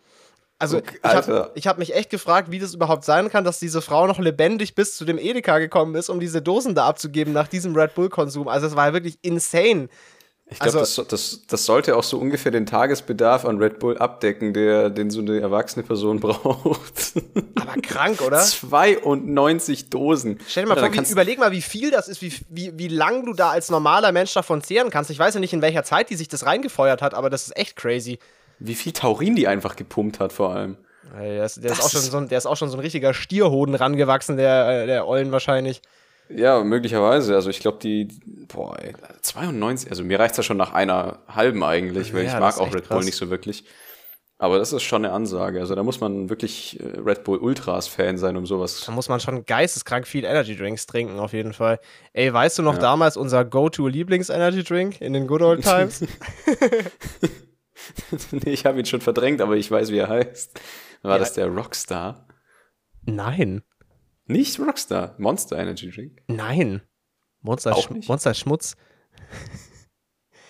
[0.59, 4.07] Also, ich habe hab mich echt gefragt, wie das überhaupt sein kann, dass diese Frau
[4.07, 7.75] noch lebendig bis zu dem Edeka gekommen ist, um diese Dosen da abzugeben nach diesem
[7.75, 8.47] Red Bull-Konsum.
[8.47, 9.89] Also, es war wirklich insane.
[10.49, 13.97] Ich glaube, Also- das, das, das sollte auch so ungefähr den Tagesbedarf an Red Bull
[13.97, 17.13] abdecken, der, den so eine erwachsene Person braucht.
[17.55, 18.39] Aber krank, oder?
[18.39, 20.39] 92 Dosen.
[20.47, 22.87] Stell dir mal Ja, vor, wie, überleg mal, wie viel das ist, wie, wie, wie
[22.87, 25.09] lang du da als normaler Mensch davon zehren kannst.
[25.11, 27.57] Ich weiß ja nicht, in welcher Zeit die sich das reingefeuert hat, aber das ist
[27.57, 28.19] echt crazy.
[28.59, 30.77] wie viel Taurin die einfach gepumpt hat, vor allem.
[31.19, 34.35] Der ist, der, ist- so ein, der ist auch schon so ein richtiger Stierhoden rangewachsen,
[34.37, 35.81] der, äh, der Ollen wahrscheinlich.
[36.29, 37.35] Ja, möglicherweise.
[37.35, 38.07] Also ich glaube, die,
[38.47, 42.39] boah, ey, 92, also mir reicht's ja schon nach einer halben eigentlich, weil Ja, ich
[42.39, 43.05] mag auch Red Bull krass.
[43.05, 43.63] nicht so wirklich.
[44.39, 45.59] Aber das ist schon eine Ansage.
[45.59, 48.83] Also da muss man wirklich äh, Red Bull Ultras Fan sein, um sowas.
[48.85, 51.79] Da muss man schon geisteskrank viel Energy Drinks trinken, auf jeden Fall.
[52.13, 52.79] Ey, weißt du noch Ja.
[52.79, 56.01] damals unser Go-To-Lieblings-Energy Drink in den Good Old Times?
[58.31, 60.59] nee, ich habe ihn schon verdrängt, aber ich weiß, wie er heißt.
[61.01, 61.17] War Ja.
[61.19, 62.27] das der Rockstar?
[63.05, 63.63] Nein.
[64.27, 66.21] Nicht Rockstar, Monster Energy Drink.
[66.27, 66.81] Nein.
[67.41, 68.09] Monster, Auch Sch nicht?
[68.09, 68.75] Monster Schmutz.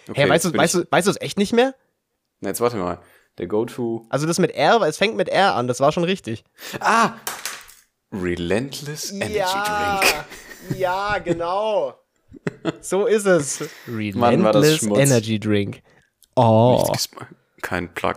[0.09, 1.75] Okay, Hä, weißt du, weißt du, weißt du es echt nicht mehr?
[2.39, 2.99] Na, jetzt warte mal.
[3.37, 4.07] Der Go-To.
[4.09, 6.43] Also das mit R, es fängt mit R an, das war schon richtig.
[6.79, 7.13] Ah!
[8.11, 10.25] Relentless Energy Drink.
[10.77, 11.95] Ja, genau.
[12.81, 13.61] So ist es.
[13.87, 14.99] Mann, Relentless Schmutz.
[14.99, 15.81] Energy Drink.
[16.35, 16.91] Oh.
[17.61, 18.15] Kein Plug.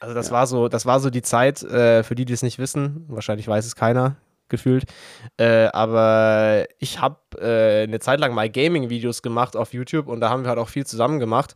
[0.00, 2.58] Also das war so, das war so die Zeit, äh, für die, die es nicht
[2.58, 4.16] wissen, wahrscheinlich weiß es keiner,
[4.50, 4.84] gefühlt.
[5.36, 10.30] Äh, aber ich habe äh, eine Zeit lang mal Gaming-Videos gemacht auf YouTube und da
[10.30, 11.54] haben wir halt auch viel zusammen gemacht.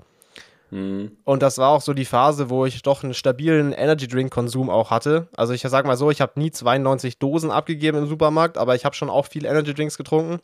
[0.70, 1.16] Hm.
[1.24, 4.70] Und das war auch so die Phase, wo ich doch einen stabilen Energy Drink Konsum
[4.70, 5.28] auch hatte.
[5.37, 8.85] Also ich sag mal so, ich habe nie 92 Dosen abgegeben im Supermarkt, aber ich
[8.85, 10.40] habe schon auch viel Energy Drinks getrunken.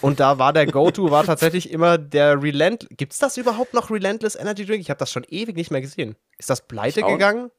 [0.00, 2.86] Und da war der Go-To war tatsächlich immer der Relent.
[2.90, 4.80] Gibt's das überhaupt noch Relentless Energy Drink?
[4.80, 6.14] Ich habe das schon ewig nicht mehr gesehen.
[6.36, 7.50] Ist das pleite gegangen?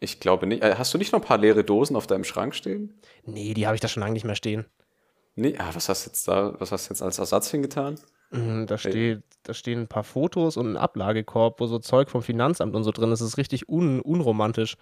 [0.00, 0.62] Ich glaube nicht.
[0.62, 2.94] Äh, Hast du nicht noch ein paar leere Dosen auf deinem Schrank stehen?
[3.24, 4.66] Nee, die habe ich da schon lange nicht mehr stehen.
[5.34, 7.98] Nee, ah, was hast du jetzt da, was hast du jetzt als Ersatz hingetan?
[8.30, 12.22] Mhm, Da, steht, da stehen ein paar Fotos und ein Ablagekorb, wo so Zeug vom
[12.22, 13.20] Finanzamt und so drin ist.
[13.20, 14.76] Das ist richtig un unromantisch.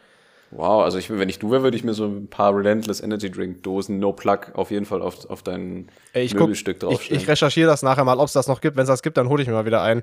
[0.51, 3.31] Wow, also ich, wenn ich du wäre, würde ich mir so ein paar Relentless Energy
[3.31, 6.81] Drink Dosen, no plug, auf jeden Fall auf, auf dein Ey, ich guck, Möbelstück ich,
[6.81, 7.21] draufstellen.
[7.21, 8.77] ich recherchiere das nachher mal, ob es das noch gibt.
[8.77, 10.03] Wenn es das gibt, dann hole ich mir mal wieder ein.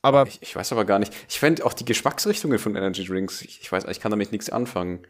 [0.00, 1.12] Aber Ich, ich weiß aber gar nicht.
[1.28, 4.50] Ich fände auch die Geschmacksrichtungen von Energy Drinks, ich, ich weiß, ich kann damit nichts
[4.50, 5.06] anfangen.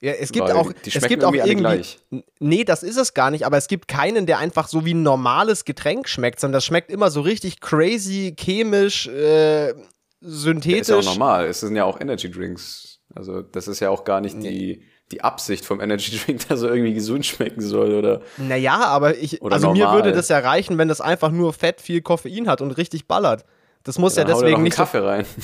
[0.00, 1.98] ja, es gibt Weil auch, die es gibt auch irgendwie gleich.
[2.40, 5.02] Nee, das ist es gar nicht, aber es gibt keinen, der einfach so wie ein
[5.02, 9.74] normales Getränk schmeckt, sondern das schmeckt immer so richtig crazy, chemisch, äh,
[10.20, 10.80] synthetisch.
[10.80, 11.46] Ist ja auch normal.
[11.46, 13.00] Es sind ja auch Energy Drinks.
[13.14, 16.70] Also das ist ja auch gar nicht die, die Absicht vom Energy Drink, dass er
[16.70, 18.20] irgendwie gesund schmecken soll, oder?
[18.36, 19.96] Naja, aber ich, also mir normal.
[19.96, 23.44] würde das ja reichen, wenn das einfach nur Fett, viel Koffein hat und richtig ballert.
[23.88, 24.82] Das muss ja, dir deswegen nicht so.
[24.82, 25.26] Kaffee rein.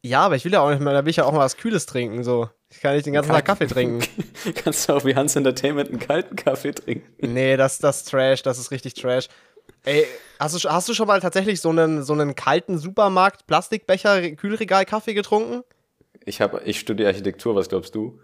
[0.00, 1.56] Ja, aber ich will ja auch nicht mehr, da will ich ja auch mal was
[1.56, 2.48] Kühles trinken, so.
[2.70, 4.06] Ich kann nicht den ganzen Tag Kaffee trinken.
[4.54, 7.32] Kannst du auch wie Hans Entertainment einen kalten Kaffee trinken.
[7.34, 9.28] Nee, das, das ist Trash, das ist richtig Trash.
[9.84, 10.06] Ey,
[10.38, 14.86] hast du, hast du schon mal tatsächlich so einen, so einen kalten Supermarkt, Plastikbecher, Kühlregal
[14.86, 15.64] Kaffee getrunken?
[16.24, 18.20] Ich, hab, ich studiere Architektur, was glaubst du?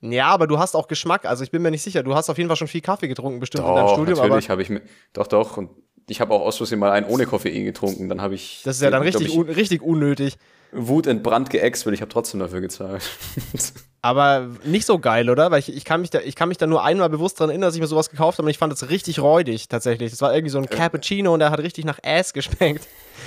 [0.00, 2.02] Ja, aber du hast auch Geschmack, also ich bin mir nicht sicher.
[2.02, 4.60] Du hast auf jeden Fall schon viel Kaffee getrunken, bestimmt in deinem Studium, natürlich habe
[4.60, 4.82] ich mir.
[5.12, 5.56] Doch, doch.
[5.56, 5.70] Und
[6.08, 8.08] ich habe auch aus Versehen mal einen ohne Koffein getrunken.
[8.08, 8.62] Dann habe ich.
[8.64, 10.36] das ist ja dann richtig, ich, un, richtig unnötig.
[10.72, 13.02] wutentbrannt geäxt, weil ich habe trotzdem dafür gezahlt.
[14.02, 15.50] Aber nicht so geil, oder?
[15.50, 17.68] Weil ich, ich, kann mich da, ich kann mich da nur einmal bewusst daran erinnern,
[17.68, 20.12] dass ich mir sowas gekauft habe und ich fand es richtig räudig, tatsächlich.
[20.12, 22.86] Das war irgendwie so ein Cappuccino und der hat richtig nach Ass geschmeckt.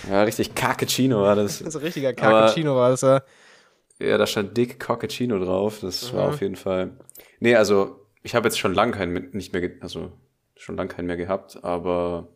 [0.09, 1.59] ja, richtig Cappuccino war das.
[1.69, 3.21] So ein richtiger Cappuccino war das ja.
[4.01, 5.79] Ja, da stand dick Coccacino drauf.
[5.81, 6.33] Das war Mhm.
[6.33, 6.91] auf jeden Fall.
[7.41, 10.13] Nee, also ich habe jetzt schon lange keinen nicht mehr, also
[10.55, 12.29] schon lange keinen mehr gehabt, aber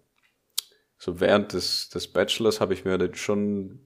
[1.03, 3.79] so während des, des Bachelors habe ich mir dann schon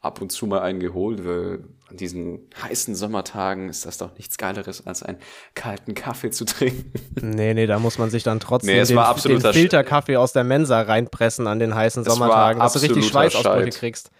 [0.00, 4.36] ab und zu mal einen geholt, weil an diesen heißen Sommertagen ist das doch nichts
[4.38, 5.18] Geileres, als einen
[5.54, 6.92] kalten Kaffee zu trinken.
[7.22, 10.32] Nee, nee, da muss man sich dann trotzdem Nee, es den, war den Filterkaffee aus
[10.32, 14.10] der Mensa reinpressen an den heißen war Sommertagen, dass du richtig absoluter Schweißausbrüche kriegst.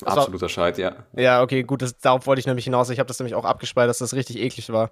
[0.00, 0.96] war- Absoluter Scheit, ja.
[1.16, 2.90] Ja, okay, gut, das, darauf wollte ich nämlich hinaus.
[2.90, 4.90] Ich habe das nämlich auch abgespeichert, dass das richtig eklig war.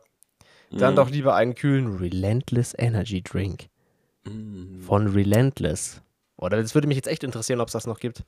[0.71, 0.97] Dann Mhm.
[0.97, 3.67] doch lieber einen kühlen Relentless Energy Drink
[4.25, 4.81] Mm.
[4.81, 6.01] von Relentless.
[6.43, 8.25] Oder das würde mich jetzt echt interessieren, ob es das noch gibt.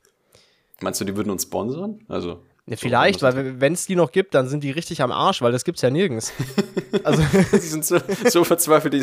[0.81, 1.99] Meinst du, die würden uns sponsern?
[2.07, 5.11] Also, Ne, vielleicht, So, weil wenn es die noch gibt, dann sind die richtig am
[5.11, 6.33] Arsch, weil das gibt's ja nirgends.
[7.03, 8.95] also, Die sind so, so verzweifelt,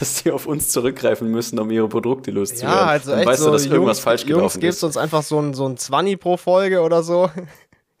[0.00, 2.74] dass die auf uns zurückgreifen müssen, um ihre Produkte loszuwerden.
[2.74, 4.82] ja, also Dann echt weißt so, du, dass irgendwas Jungs, falsch Jungs, gelaufen gibt's ist.
[4.84, 7.30] uns einfach so ein, so ein 20 pro Folge oder so.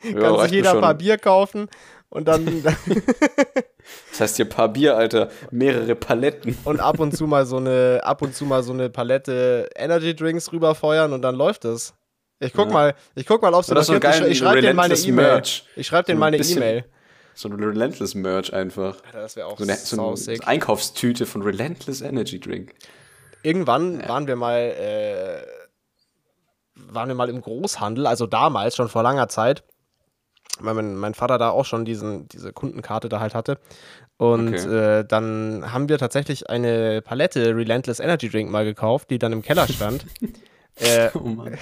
[0.02, 1.68] Ja, Kann sich reicht mir jeder ein paar Bier kaufen
[2.12, 2.46] und dann
[4.10, 6.56] Das heißt hier paar Bier, Alter, mehrere Paletten.
[6.64, 10.14] und ab und zu mal so eine, ab und zu mal so eine Palette Energy
[10.14, 11.94] Drinks rüberfeuern und dann läuft es.
[12.38, 12.72] Ich guck Ja.
[12.72, 14.04] mal, ich guck mal, ob es Oder noch so gibt.
[14.04, 15.12] Ich, ich schreibe dir meine E-Mail.
[15.14, 15.64] Merch.
[15.76, 16.84] Ich schreibe dir So ein E-Mail.
[17.34, 18.96] So ein Relentless Merch einfach.
[19.12, 20.46] Das wäre auch So eine, so eine sick.
[20.46, 22.74] Einkaufstüte von Relentless Energy Drink.
[23.42, 25.42] Irgendwann waren wir mal, äh,
[26.74, 29.64] waren wir mal im Großhandel, also damals, schon vor langer Zeit,
[30.60, 33.58] weil mein, mein Vater da auch schon diesen, diese Kundenkarte da halt hatte.
[34.18, 35.00] Und Okay.
[35.00, 39.42] äh, dann haben wir tatsächlich eine Palette Relentless Energy Drink mal gekauft, die dann im
[39.42, 40.04] Keller stand.
[40.76, 41.58] äh, Oh Mann.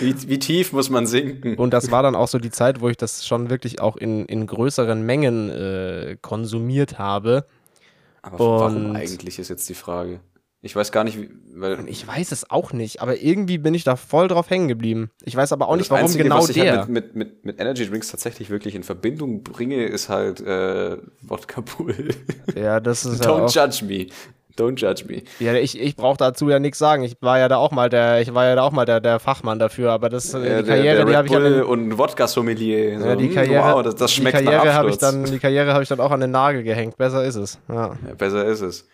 [0.00, 1.56] wie, wie tief muss man sinken?
[1.56, 4.26] und das war dann auch so die Zeit, wo ich das schon wirklich auch in,
[4.26, 7.44] in größeren Mengen äh, konsumiert habe.
[8.22, 10.20] Aber warum und- eigentlich ist jetzt die Frage?
[10.62, 11.18] Ich weiß gar nicht,
[11.54, 15.10] weil Ich weiß es auch nicht, aber irgendwie bin ich da voll drauf hängen geblieben.
[15.22, 16.78] Ich weiß aber auch nicht, das warum Einzige, genau was ich der.
[16.78, 20.96] halt mit, mit, mit, mit Energy Drinks tatsächlich wirklich in Verbindung bringe, ist halt äh,
[21.22, 22.08] Wodka Bull.
[22.56, 24.06] Ja, das ist ja Don't auch, judge me.
[24.56, 25.22] Don't judge me.
[25.38, 27.02] ja, ich, ich brauche dazu ja nichts sagen.
[27.02, 29.20] Ich war ja da auch mal der, ich war ja da auch mal der, der
[29.20, 32.26] Fachmann dafür, aber das äh, Äh, die Karriere, der, die habe ich an und Wodka
[32.26, 32.98] Sommelier.
[32.98, 35.38] So, ja, die hm, Karriere, wow, das, das schmeckt die Karriere habe ich dann, die
[35.38, 36.96] Karriere habe ich dann auch an den Nagel gehängt.
[36.96, 37.58] Besser ist es.
[37.68, 37.96] Ja.
[38.06, 38.88] Ja, besser ist es.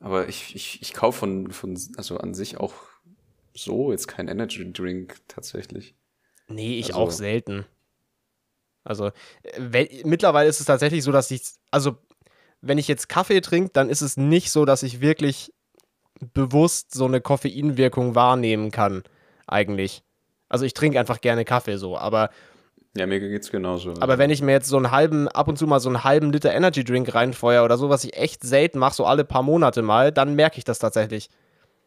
[0.00, 2.74] Aber ich, ich, ich kaufe von, von, also an sich auch
[3.54, 5.94] so jetzt kein Energy Drink tatsächlich.
[6.46, 7.66] Nee, ich Also- auch selten.
[8.84, 9.12] Also, äh,
[9.58, 11.96] wenn, mittlerweile ist es tatsächlich so, dass ich, also,
[12.60, 15.52] wenn ich jetzt Kaffee trinke, dann ist es nicht so, dass ich wirklich
[16.32, 19.02] bewusst so eine Koffeinwirkung wahrnehmen kann,
[19.46, 20.02] eigentlich.
[20.48, 22.30] Also, ich trinke einfach gerne Kaffee so, aber,
[22.98, 23.94] Ja, mir geht's genauso.
[24.00, 26.32] aber wenn ich mir jetzt so einen halben, ab und zu mal so einen halben
[26.32, 29.82] Liter Energy Drink reinfeuer oder so, was ich echt selten mache, so alle paar Monate
[29.82, 31.30] mal, dann merke ich das tatsächlich.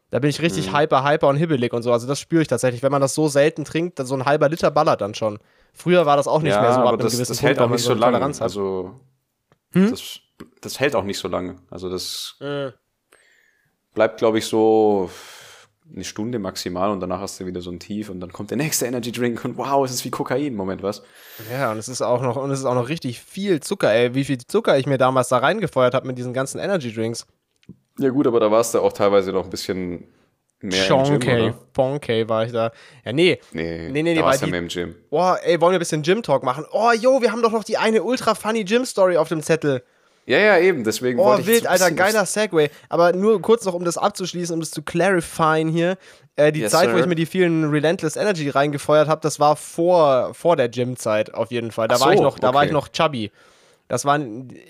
[0.09, 0.77] Da bin ich richtig Mhm.
[0.77, 1.91] hyper, hyper und hibbelig und so.
[1.93, 2.83] Also das spüre ich tatsächlich.
[2.83, 5.39] Wenn man das so selten trinkt, dann so ein halber Liter ballert dann schon.
[5.73, 7.47] Früher war das auch nicht ja, mehr so ab aber einem das, gewissen das Punkt,
[7.49, 8.41] hält weil auch nicht so lange.
[8.41, 8.99] Also,
[9.73, 9.89] Hm?
[9.89, 10.19] das,
[10.59, 11.55] das hält auch nicht so lange.
[11.69, 12.71] Also, das Äh,
[13.93, 15.09] bleibt, glaube ich, so
[15.93, 18.57] eine Stunde maximal und danach hast du wieder so ein Tief und dann kommt der
[18.57, 20.55] nächste Energy Drink und wow, es ist wie Kokain.
[20.55, 21.03] Moment, was?
[21.51, 24.13] Ja, und es ist auch noch, und es ist auch noch richtig viel Zucker, ey.
[24.15, 27.25] Wie viel Zucker ich mir damals da reingefeuert habe mit diesen ganzen Energy Drinks.
[27.99, 30.05] Ja, gut, aber da warst du auch teilweise noch ein bisschen
[30.61, 31.59] mehr im Gym, oder?
[31.73, 32.71] Bonkey war ich da.
[33.03, 33.39] Ja, nee.
[33.51, 34.95] Nee, Nee, nee, nee, da warst du die- mehr im Gym.
[35.09, 36.65] Boah, ey, wollen wir ein bisschen Gym-Talk machen?
[36.71, 39.83] Oh, jo, wir haben doch noch die eine ultra funny Gym-Story auf dem Zettel.
[40.25, 42.69] Ja, ja, eben, deswegen Oh, wollte ich wild, so ein Alter, geiler Segway.
[42.89, 45.97] Aber nur kurz noch, um das abzuschließen, um das zu clarifyen hier.
[46.35, 46.99] Äh, die Yes, Zeit, wo sir.
[47.01, 51.51] ich mir die vielen Relentless Energy reingefeuert habe, das war vor, vor der Gym-Zeit auf
[51.51, 51.87] jeden Fall.
[51.87, 52.67] Da, Ach war, ich so, noch, da war okay.
[52.67, 53.31] ich noch chubby.
[53.87, 54.19] Das war,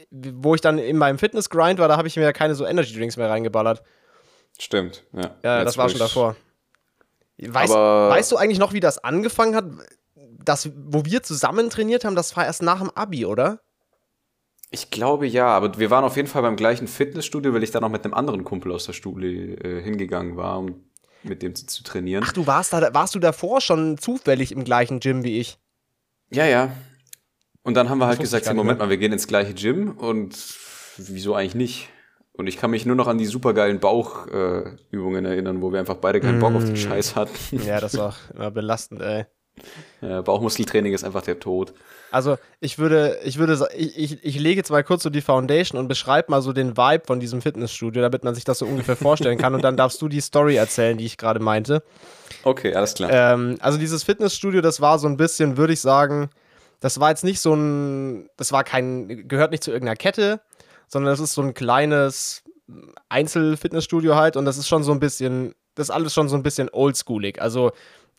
[0.10, 3.30] wo ich dann in meinem Fitness-Grind war, da habe ich mir keine so Energy-Drinks mehr
[3.30, 3.84] reingeballert.
[4.58, 5.36] Stimmt, ja.
[5.44, 6.36] Ja, das war wo schon davor.
[7.38, 9.66] Weißt, Aber- weißt du eigentlich noch, wie das angefangen hat?
[10.44, 13.60] Das, wo wir zusammen trainiert haben, das war erst nach dem Abi, oder?
[14.74, 17.82] Ich glaube ja, aber wir waren auf jeden Fall beim gleichen Fitnessstudio, weil ich da
[17.82, 20.86] noch mit einem anderen Kumpel aus der Schule äh, hingegangen war, um
[21.24, 22.24] mit dem zu, zu trainieren.
[22.26, 25.60] Ach, du warst da, warst du davor schon zufällig im gleichen Gym wie ich?
[26.32, 26.72] Ja, ja.
[27.64, 28.88] Und dann haben wir halt gesagt, nicht Moment mehr.
[28.88, 30.36] mal, wir gehen ins gleiche Gym und
[30.98, 31.90] wieso eigentlich nicht?
[32.32, 35.98] Und ich kann mich nur noch an die supergeilen Bauchübungen äh, erinnern, wo wir einfach
[35.98, 36.68] beide keinen Bock auf Mm.
[36.68, 37.62] den Scheiß hatten.
[37.66, 39.26] Ja, das war immer belastend, ey.
[40.02, 41.74] Äh, Bauchmuskeltraining ist einfach der Tod.
[42.12, 45.80] Also, ich würde, ich würde, ich, ich, ich lege jetzt mal kurz so die Foundation
[45.80, 48.96] und beschreibe mal so den Vibe von diesem Fitnessstudio, damit man sich das so ungefähr
[48.96, 49.56] vorstellen kann.
[49.56, 51.84] Und dann darfst du die Story erzählen, die ich gerade meinte.
[52.44, 53.10] Okay, alles klar.
[53.12, 56.30] Ähm, also dieses Fitnessstudio, das war so ein bisschen, würde ich sagen,
[56.80, 60.42] das war jetzt nicht so ein, das war kein, gehört nicht zu irgendeiner Kette,
[60.88, 62.44] sondern das ist so ein kleines
[63.10, 66.44] Einzelfitnessstudio halt und das ist schon so ein bisschen, das ist alles schon so ein
[66.44, 67.42] bisschen oldschoolig.
[67.42, 67.72] Also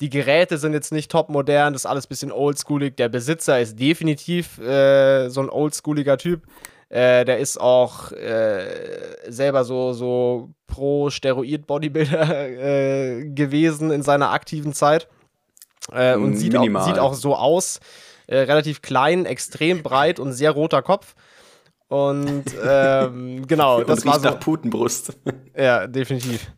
[0.03, 2.97] die Geräte sind jetzt nicht top modern, das ist alles ein bisschen oldschoolig.
[2.97, 6.43] Der Besitzer ist definitiv äh, so ein oldschooliger Typ.
[6.89, 8.65] Äh, der ist auch äh,
[9.29, 12.49] selber so, so pro Steroid-Bodybuilder
[13.21, 15.07] äh, gewesen in seiner aktiven Zeit.
[15.93, 17.79] Äh, und sieht auch, sieht auch so aus.
[18.27, 21.15] Äh, relativ klein, extrem breit und sehr roter Kopf.
[21.87, 24.31] Und ähm, genau, das und war so.
[24.31, 25.17] nach Putenbrust.
[25.57, 26.51] Ja, definitiv.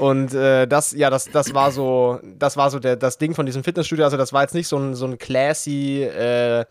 [0.00, 3.44] Und äh, das, ja, das, das war so, das war so der, das Ding von
[3.44, 4.06] diesem Fitnessstudio.
[4.06, 6.64] Also das war jetzt nicht so ein, so ein classy, äh,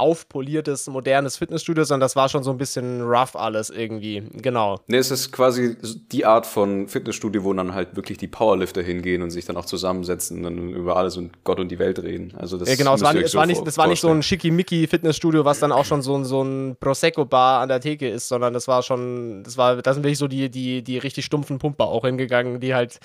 [0.00, 4.22] aufpoliertes, modernes Fitnessstudio, sondern das war schon so ein bisschen rough alles irgendwie.
[4.32, 4.80] Genau.
[4.88, 5.76] Ne, es ist quasi
[6.10, 9.64] die Art von Fitnessstudio, wo dann halt wirklich die Powerlifter hingehen und sich dann auch
[9.66, 12.32] zusammensetzen und dann über alles und Gott und die Welt reden.
[12.36, 14.08] Also das ja, genau, es war, es war, so nicht, vor- das war nicht so
[14.08, 14.40] ein vorstellen.
[14.40, 18.52] Schickimicki-Fitnessstudio, was dann auch schon so ein, so ein Prosecco-Bar an der Theke ist, sondern
[18.54, 21.84] das war schon, das war, da sind wirklich so die, die, die richtig stumpfen Pumper
[21.84, 22.98] auch hingegangen, die halt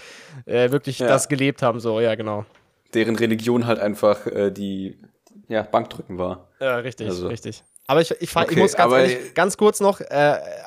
[0.46, 1.08] äh, wirklich Ja.
[1.08, 2.46] das gelebt haben, so, ja, genau.
[2.94, 4.98] Deren Religion halt einfach äh, die
[5.48, 6.48] ja, Bankdrücken war.
[6.60, 7.64] Ja, richtig, Also- richtig.
[7.88, 10.06] Aber ich, ich, fei- ich Okay, muss ganz, aber- ehrlich, ganz kurz noch äh,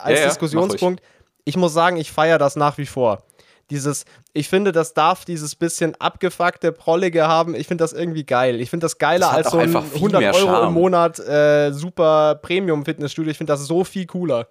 [0.03, 1.03] als Ja, Diskussionspunkt,
[1.45, 3.23] ich muss sagen, ich feiere das nach wie vor.
[3.71, 7.55] Dieses, ich finde, das darf dieses bisschen abgefuckte, prollige haben.
[7.55, 8.61] Ich finde das irgendwie geil.
[8.61, 11.19] Ich finde das geiler Das als so ein einfach viel 100 mehr Euro im Monat
[11.19, 13.31] äh, super Premium-Fitnessstudio.
[13.31, 14.47] Ich finde das so viel cooler.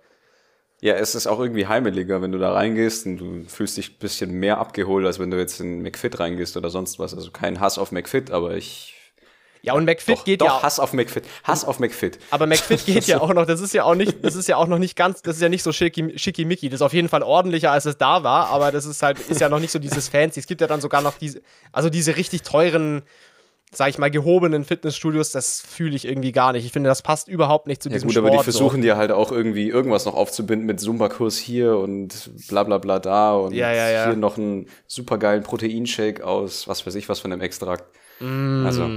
[0.81, 3.97] Ja, es ist auch irgendwie heimeliger, wenn du da reingehst und du fühlst dich ein
[3.99, 7.15] bisschen mehr abgeholt, als wenn du jetzt in McFit reingehst oder sonst was.
[7.15, 8.93] Also kein Hass auf McFit, aber ich.
[9.61, 10.63] Ja, und McFit Doch, geht doch ja auch.
[10.63, 11.23] Hass auf McFit.
[11.43, 12.19] Hass auf McFit.
[12.31, 14.67] Aber McFit geht ja auch noch, das ist ja auch nicht, das ist ja auch
[14.67, 16.69] noch nicht ganz, das ist ja nicht so schicki- schickimicki.
[16.69, 19.41] Das ist auf jeden Fall ordentlicher, als es da war, aber das ist halt, ist
[19.41, 20.39] ja noch nicht so dieses Fancy.
[20.39, 21.41] Es gibt ja dann sogar noch diese,
[21.71, 23.03] also diese richtig teuren,
[23.69, 26.65] sag ich mal, gehobenen Fitnessstudios, das fühle ich irgendwie gar nicht.
[26.65, 28.27] Ich finde, das passt überhaupt nicht zu Ja diesem gut, Sport.
[28.27, 28.81] aber die versuchen so.
[28.81, 33.33] dir halt auch irgendwie irgendwas noch aufzubinden mit Zumba-Kurs hier und bla bla bla da
[33.33, 37.41] und Ja, ja, hier noch einen supergeilen Proteinshake aus was weiß ich was von einem
[37.41, 37.83] Extrakt.
[38.19, 38.89] Also,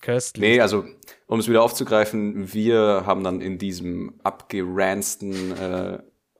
[0.00, 0.40] Köstlich.
[0.40, 0.84] nee, also
[1.26, 5.98] um es wieder aufzugreifen, wir haben dann in diesem abgeranzten äh,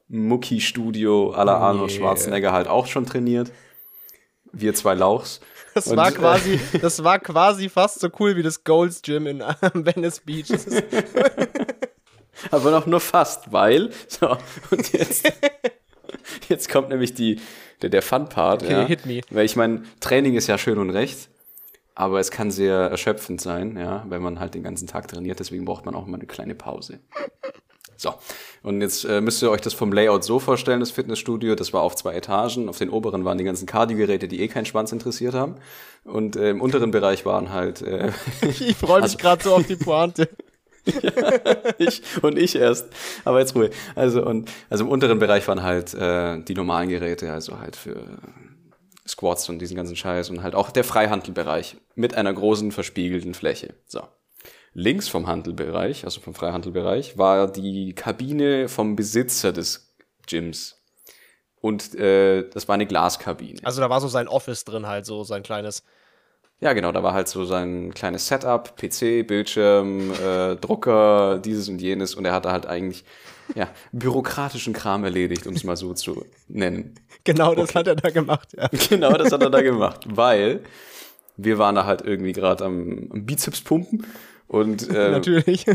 [0.08, 1.98] Mucki-Studio à la Arnold Nee.
[1.98, 3.50] Schwarzenegger halt auch schon trainiert.
[4.52, 5.40] Wir zwei Lauchs.
[5.74, 9.26] Das Und, war äh, quasi, das war quasi fast so cool wie das Gold's Gym
[9.26, 9.40] in
[9.74, 10.48] Venice Beach.
[12.50, 13.90] Aber noch nur fast, weil.
[14.08, 14.36] So,
[14.70, 15.32] und jetzt,
[16.48, 17.40] jetzt kommt nämlich die,
[17.82, 18.62] der, der Fun-Part.
[18.62, 18.86] Okay, ja.
[18.86, 19.20] hit me.
[19.30, 21.28] Weil ich meine, Training ist ja schön und recht,
[21.96, 25.40] aber es kann sehr erschöpfend sein, ja, wenn man halt den ganzen Tag trainiert.
[25.40, 27.00] Deswegen braucht man auch mal eine kleine Pause.
[27.96, 28.12] So,
[28.62, 31.54] und jetzt äh, müsst ihr euch das vom Layout so vorstellen, das Fitnessstudio.
[31.54, 32.68] Das war auf zwei Etagen.
[32.68, 35.54] Auf den oberen waren die ganzen Cardio-Geräte, die eh keinen Schwanz interessiert haben.
[36.04, 39.66] Und äh, im unteren Bereich waren halt äh, ich freue mich Also- gerade so auf
[39.66, 40.28] die Pointe.
[41.78, 42.87] ich und ich erst.
[43.24, 43.70] Aber jetzt Ruhe.
[43.94, 47.96] Also und also im unteren Bereich waren halt äh, die normalen Geräte, also halt für
[49.06, 53.74] Squats und diesen ganzen Scheiß und halt auch der Freihandelbereich mit einer großen verspiegelten Fläche.
[53.86, 54.02] So.
[54.72, 59.94] Links vom Handelbereich, also vom Freihandelbereich, war die Kabine vom Besitzer des
[60.26, 60.82] Gyms.
[61.60, 63.60] Und äh, das war eine Glaskabine.
[63.64, 65.82] Also da war so sein Office drin halt, so sein kleines.
[66.60, 71.82] Ja, genau, da war halt so sein kleines Setup, PC, Bildschirm, äh, Drucker, dieses und
[71.82, 73.04] jenes und er hatte halt eigentlich
[73.54, 76.94] ja, bürokratischen Kram erledigt, um es mal so zu nennen.
[77.24, 78.68] Genau, das hat er da gemacht, ja.
[78.88, 80.60] Genau, das hat er da gemacht, weil
[81.36, 84.06] wir waren da halt irgendwie gerade am, am Bizeps pumpen
[84.48, 85.66] und äh, Natürlich.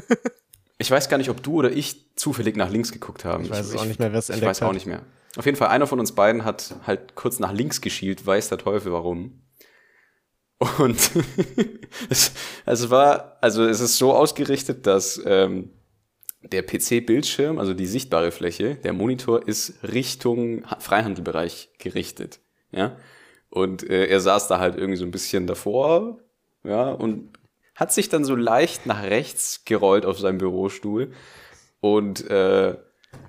[0.79, 3.43] ich weiß gar nicht, ob du oder ich zufällig nach links geguckt haben.
[3.43, 4.73] Ich weiß es auch nicht mehr, wer es Ich entdeckt weiß auch hat.
[4.73, 5.01] nicht mehr.
[5.37, 8.57] Auf jeden Fall, einer von uns beiden hat halt kurz nach links geschielt, weiß der
[8.57, 9.41] Teufel warum.
[10.77, 11.11] Und
[12.09, 12.33] es,
[12.65, 15.71] also war, also es ist so ausgerichtet, dass ähm,
[16.43, 22.39] der PC-Bildschirm, also die sichtbare Fläche, der Monitor ist Richtung Ha- Freihandelbereich gerichtet.
[22.71, 22.97] Ja.
[23.49, 26.19] Und äh, er saß da halt irgendwie so ein bisschen davor,
[26.63, 27.31] ja, und
[27.75, 31.11] hat sich dann so leicht nach rechts gerollt auf seinem Bürostuhl.
[31.79, 32.77] Und äh,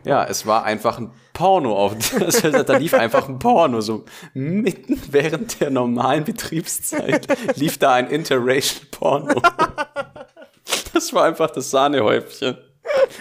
[0.04, 1.94] ja, es war einfach ein Porno auf.
[2.66, 3.80] Da lief einfach ein Porno.
[3.80, 9.40] So mitten während der normalen Betriebszeit lief da ein Interracial Porno.
[10.92, 12.56] Das war einfach das Sahnehäubchen.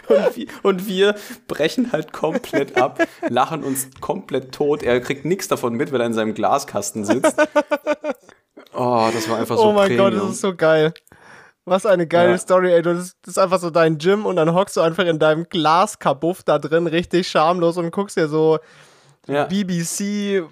[0.08, 1.16] Und wir, und wir
[1.48, 4.84] brechen halt komplett ab, lachen uns komplett tot.
[4.84, 7.36] Er kriegt nichts davon mit, weil er in seinem Glaskasten sitzt.
[8.74, 10.12] Oh, das war einfach so oh mein Premium.
[10.12, 10.94] Gott, das ist so geil.
[11.66, 12.38] Was eine geile Ja.
[12.38, 12.82] Story, ey.
[12.82, 15.46] Du, das, das ist einfach so dein Gym und dann hockst du einfach in deinem
[15.48, 18.58] Glaskabuff da drin, richtig schamlos und guckst dir so
[19.28, 19.46] ja.
[19.46, 20.44] BBC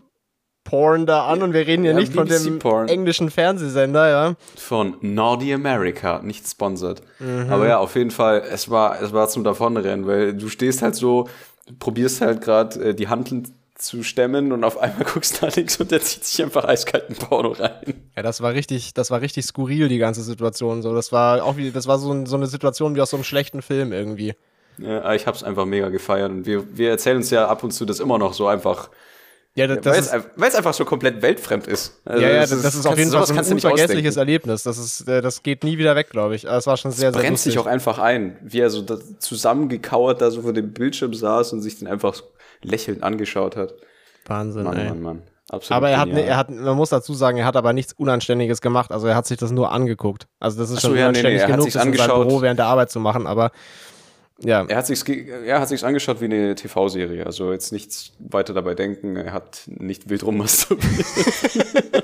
[0.64, 2.88] Porn da an und wir reden hier Ja, nicht von dem Porn.
[2.90, 4.34] englischen Fernsehsender, ja.
[4.56, 7.02] von Nordi America, nicht sponsored.
[7.18, 7.48] Mhm.
[7.50, 10.94] Aber ja, auf jeden Fall, es war, es war zum Davonrennen, weil du stehst halt
[10.96, 11.28] so,
[11.80, 15.78] probierst halt gerade äh, die Handeln zu stemmen und auf einmal guckst du nach links
[15.78, 18.10] und der zieht sich einfach eiskalten Porno rein.
[18.16, 20.82] Ja, das war richtig, das war richtig skurril, die ganze Situation.
[20.82, 23.24] So, das war auch wie, das war so, so eine Situation wie aus so einem
[23.24, 24.36] schlechten Film irgendwie.
[24.78, 27.72] Ja, aber ich hab's einfach mega gefeiert und wir, wir erzählen uns ja ab und
[27.72, 28.90] zu das immer noch so einfach,
[29.56, 32.00] Ja, das, das weil ist, es weil es einfach so komplett weltfremd ist.
[32.06, 34.16] Also ja, ja, es das, das ist auf jeden Fall so ein unvergessliches.
[34.16, 34.64] Erlebnis.
[34.64, 36.48] Das ist, äh, das geht nie wieder weg, glaube ich.
[36.48, 37.54] Aber es war schon sehr, sehr brennt lustig.
[37.54, 41.52] sich auch einfach ein, wie er so da zusammengekauert da so vor dem Bildschirm saß
[41.54, 42.22] und sich den einfach
[42.62, 43.74] lächelnd angeschaut hat.
[44.26, 44.90] Wahnsinn, Mann, ey.
[44.90, 45.22] Mann, Mann.
[45.52, 46.30] Absolut Aber er hat, ne, genial.
[46.30, 48.92] er hat, man muss dazu sagen, er hat aber nichts Unanständiges gemacht.
[48.92, 50.28] Also er hat sich das nur angeguckt.
[50.40, 51.88] Also das ist Ach so, schon ja, nee, unanständig nee, hat genug, das in seinem
[51.94, 52.28] angeschaut.
[52.28, 53.26] Büro während der Arbeit zu machen.
[53.26, 53.52] Aber
[54.42, 57.26] ja, Er hat sich's, ge- er hat sich's angeschaut wie eine TV-Serie.
[57.26, 59.16] Also jetzt nichts weiter dabei denken.
[59.16, 61.06] Er hat nicht wild rummasturbiert.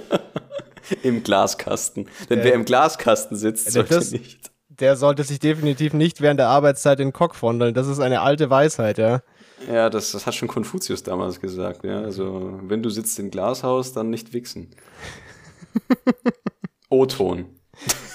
[1.03, 2.07] Im Glaskasten.
[2.29, 4.51] Denn wer im Glaskasten sitzt, sollte das- nicht.
[4.69, 7.73] der sollte sich definitiv nicht während der Arbeitszeit in den Cock fondeln.
[7.73, 9.21] Das ist eine alte Weisheit, ja.
[9.71, 11.83] Ja, das, das hat schon Konfuzius damals gesagt.
[11.83, 14.69] Ja, also wenn du sitzt im Glashaus, dann nicht wichsen.
[16.89, 17.45] O-Ton.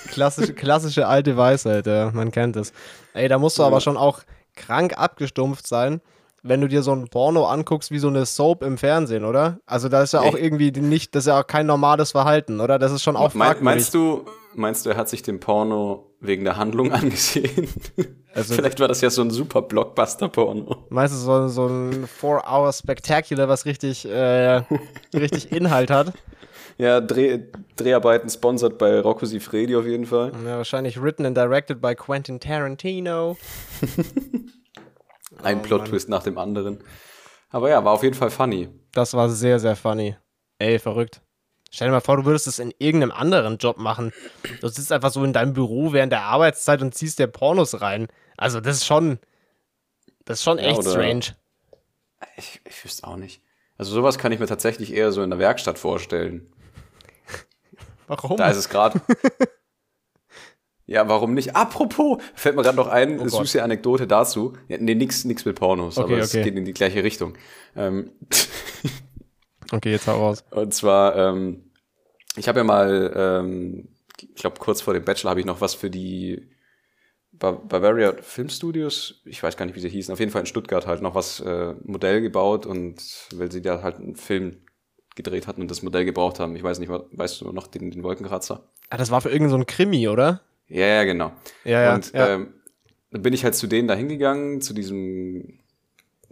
[0.09, 2.11] Klassische, klassische alte Weisheit, ja.
[2.12, 2.72] Man kennt es.
[3.14, 4.20] Ey, da musst du aber schon auch
[4.57, 6.01] krank abgestumpft sein,
[6.43, 9.61] wenn du dir so ein Porno anguckst wie so eine Soap im Fernsehen, oder?
[9.66, 10.43] Also da ist ja auch Ey.
[10.45, 12.78] irgendwie nicht, das ist ja auch kein normales Verhalten, oder?
[12.78, 13.64] Das ist schon auch Mein, fragwürdig.
[13.64, 14.24] meinst du,
[14.55, 17.68] meinst du, er hat sich den Porno wegen der Handlung angesehen?
[18.34, 20.86] Also- Vielleicht war das ja so ein super Blockbuster-Porno.
[20.90, 24.62] Meinst du so, so ein Four-Hour-Spectacular, was richtig, äh,
[25.14, 26.12] richtig Inhalt hat?
[26.78, 27.40] Ja, Dreh,
[27.76, 30.32] Dreharbeiten sponsored bei Rocco Sifredi auf jeden Fall.
[30.46, 33.36] Ja, wahrscheinlich written and directed by Quentin Tarantino.
[35.42, 36.82] Ein Oh, Plot-Twist nach dem anderen.
[37.51, 38.68] Aber ja, war auf jeden Fall funny.
[38.92, 40.16] Das war sehr, sehr funny.
[40.59, 41.20] Ey, verrückt.
[41.70, 44.12] Stell dir mal vor, du würdest es in irgendeinem anderen Job machen.
[44.60, 48.08] Du sitzt einfach so in deinem Büro während der Arbeitszeit und ziehst dir Pornos rein.
[48.36, 49.18] Also, das ist schon.
[50.24, 51.36] Das ist schon Ja, echt strange.
[52.36, 53.40] Ich, ich wüsste auch nicht.
[53.78, 56.52] Also sowas kann ich mir tatsächlich eher so in der Werkstatt vorstellen.
[58.08, 58.36] Warum?
[58.36, 59.00] Da ist es gerade.
[60.86, 61.56] ja, warum nicht?
[61.56, 63.30] Apropos, fällt mir gerade noch ein, Oh Gott.
[63.30, 64.54] süße Anekdote dazu.
[64.68, 66.42] Ja, nee, nix, nix mit Pornos, Okay, aber es okay.
[66.44, 67.38] geht in die gleiche Richtung.
[67.76, 68.10] Ähm,
[69.72, 70.44] okay, jetzt hau raus.
[70.50, 71.64] und zwar, ähm,
[72.36, 73.88] ich habe ja mal, ähm,
[74.20, 76.48] ich glaube, kurz vor dem Bachelor habe ich noch was für die
[77.32, 80.46] Ba- Bavaria Film Studios, ich weiß gar nicht, wie sie hießen, auf jeden Fall in
[80.46, 83.02] Stuttgart halt noch was äh, Modell gebaut und
[83.34, 84.58] weil sie da halt einen Film
[85.16, 86.56] gedreht hatten und das Modell gebraucht haben.
[86.56, 88.64] Ich weiß nicht, weißt du noch den, den Wolkenkratzer?
[88.90, 90.40] Ah, das war für irgendein so ein Krimi, oder?
[90.68, 91.32] Ja, ja, genau.
[91.64, 91.92] Ja, ja.
[91.94, 92.30] und ja.
[92.34, 92.54] Ähm,
[93.10, 95.58] dann bin ich halt zu denen da hingegangen, zu diesem,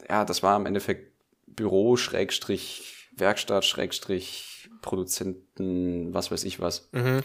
[0.08, 1.12] ja, das war im Endeffekt
[1.46, 6.88] Büro, Schrägstrich, Werkstatt, Schrägstrich, Produzenten, was weiß ich was.
[6.92, 7.20] Mhm.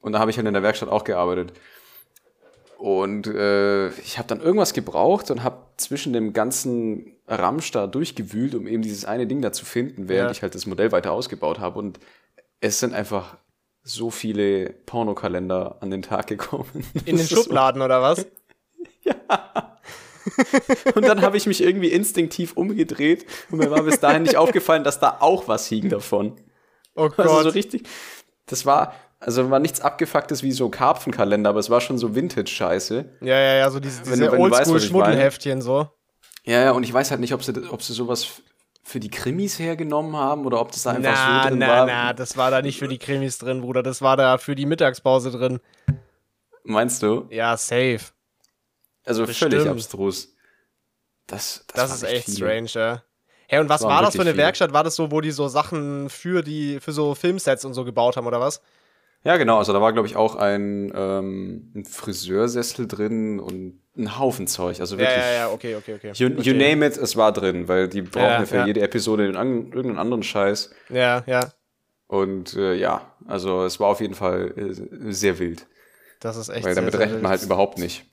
[0.00, 1.52] Und da habe ich halt in der Werkstatt auch gearbeitet.
[2.78, 8.54] Und äh, ich habe dann irgendwas gebraucht und habe zwischen dem ganzen Ramsch da durchgewühlt,
[8.54, 10.32] um eben dieses eine Ding da zu finden, während Ja.
[10.32, 11.78] ich halt das Modell weiter ausgebaut habe.
[11.78, 11.98] Und
[12.60, 13.38] es sind einfach
[13.82, 16.84] so viele Pornokalender an den Tag gekommen.
[17.06, 18.26] In den ist so- Schubladen, oder was?
[20.94, 24.84] Und dann habe ich mich irgendwie instinktiv umgedreht und mir war bis dahin nicht aufgefallen,
[24.84, 26.36] dass da auch was hing davon.
[26.94, 27.20] Oh Gott.
[27.20, 27.86] Also so richtig.
[28.46, 33.04] Das war, also war nichts abgefucktes wie so Karpfenkalender, aber es war schon so Vintage-Scheiße.
[33.20, 35.88] ja, ja, ja, so diese, diese wenn Oldschool-Schmuddelheftchen so.
[36.44, 38.42] Ja, ja, und ich weiß halt nicht, ob sie, ob sie sowas
[38.82, 41.86] für die Krimis hergenommen haben oder ob das da einfach Na, so drin na, war.
[41.86, 43.82] na, das war da nicht für die Krimis drin, Bruder.
[43.82, 45.58] Das war da für die Mittagspause drin.
[46.64, 47.26] Meinst du?
[47.30, 48.00] Ja, safe.
[49.04, 49.52] Also Bestimmt.
[49.54, 50.34] völlig abstrus.
[51.26, 52.36] Das, das, Das, ist echt viele.
[52.36, 53.02] strange, ja.
[53.48, 54.42] Hey, und was waren war das für eine viele.
[54.42, 54.72] Werkstatt?
[54.72, 58.16] War das so, wo die so Sachen für die, für so Filmsets und so gebaut
[58.16, 58.60] haben, oder was?
[59.22, 59.58] Ja, genau.
[59.58, 64.80] Also da war, glaube ich, auch ein, ähm, ein Friseursessel drin und ein Haufen Zeug.
[64.80, 65.16] Also Ja, wirklich.
[65.18, 66.12] ja, ja, okay, okay, okay.
[66.14, 68.66] You, you name it, es war drin, weil die brauchen Ja, ja, für ja.
[68.66, 70.70] jede Episode den an, irgendeinen anderen Scheiß.
[70.90, 71.52] Ja, ja.
[72.06, 75.66] Und äh, ja, also es war auf jeden Fall äh, sehr wild.
[76.20, 78.04] Das ist echt Weil damit sehr rechnet man halt überhaupt nicht.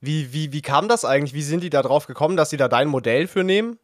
[0.00, 1.34] Wie, wie, wie kam das eigentlich?
[1.34, 3.78] Wie sind die da drauf gekommen, dass sie da dein Modell für nehmen?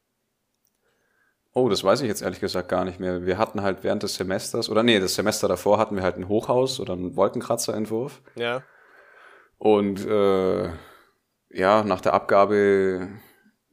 [1.53, 3.25] Oh, das weiß ich jetzt ehrlich gesagt gar nicht mehr.
[3.25, 6.29] Wir hatten halt während des Semesters, oder nee, das Semester davor hatten wir halt ein
[6.29, 8.21] Hochhaus oder einen Wolkenkratzerentwurf.
[8.35, 8.63] Ja.
[9.59, 10.71] Und äh,
[11.51, 13.09] ja, nach der Abgabe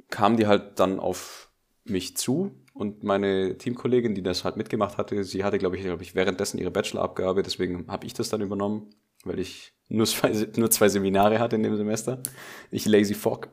[0.10, 1.50] kamen die halt dann auf
[1.84, 6.02] mich zu und meine Teamkollegin, die das halt mitgemacht hatte, sie hatte, glaube ich, glaub
[6.02, 8.90] ich, währenddessen ihre Bachelorabgabe, deswegen habe ich das dann übernommen,
[9.24, 12.20] weil ich nur zwei, nur zwei Seminare hatte in dem Semester.
[12.72, 13.50] Ich lazy fuck.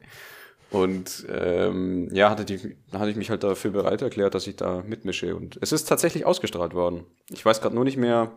[0.70, 4.82] Und ähm, ja, hatte, die, hatte ich mich halt dafür bereit erklärt, dass ich da
[4.86, 5.34] mitmische.
[5.34, 7.06] Und es ist tatsächlich ausgestrahlt worden.
[7.28, 8.30] Ich weiß gerade nur nicht mehr.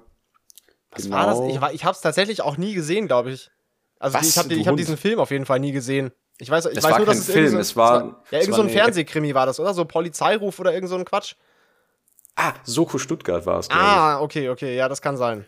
[0.91, 1.39] Was war das?
[1.53, 3.51] Ich, war- ich habe es tatsächlich auch nie gesehen, glaube ich.
[3.99, 4.27] Also Was?
[4.27, 6.11] ich habe ich hab diesen Film auf jeden Fall nie gesehen.
[6.39, 8.03] Ich weiß, ich Das weiß war nur, dass kein es irgend Film, so, es war-
[8.03, 9.73] ja, es irgend war so ein Fernsehkrimi war das, oder?
[9.75, 11.35] So Polizeiruf oder irgend so ein Quatsch.
[12.35, 13.87] Ah, Soko Stuttgart war es, glaube ich.
[13.89, 15.45] Ah, okay, okay, ja, das kann sein.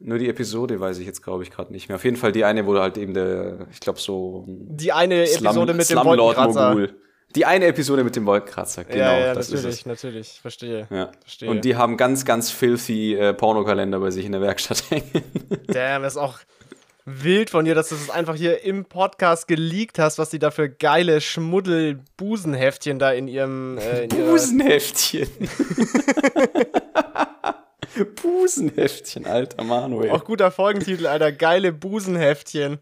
[0.00, 1.96] Nur die Episode weiß ich jetzt, glaube ich, gerade nicht mehr.
[1.96, 5.74] Auf jeden Fall die eine, wo halt eben der, ich glaube, so Die eine Episode
[5.74, 6.88] mit dem Wolkenkratzer.
[7.34, 8.98] Die eine Episode mit dem Wolkenkratzer, genau.
[8.98, 10.82] ja, ja, das natürlich, ist natürlich, verstehe.
[10.82, 10.90] es.
[10.90, 11.10] Ja.
[11.20, 11.50] Verstehe.
[11.50, 15.24] Und die haben ganz, ganz filthy äh, Pornokalender bei sich in der Werkstatt hängen.
[15.66, 16.38] Damn, ist auch
[17.04, 20.50] wild von dir, dass du das einfach hier im Podcast geleakt hast, was die da
[20.50, 25.28] für geile Schmuddel-Busenheftchen da in ihrem äh, in Busenheftchen.
[28.22, 30.10] Busenheftchen, alter Manuel.
[30.10, 31.32] Auch guter Folgentitel, Alter.
[31.32, 32.78] Geile Busenheftchen.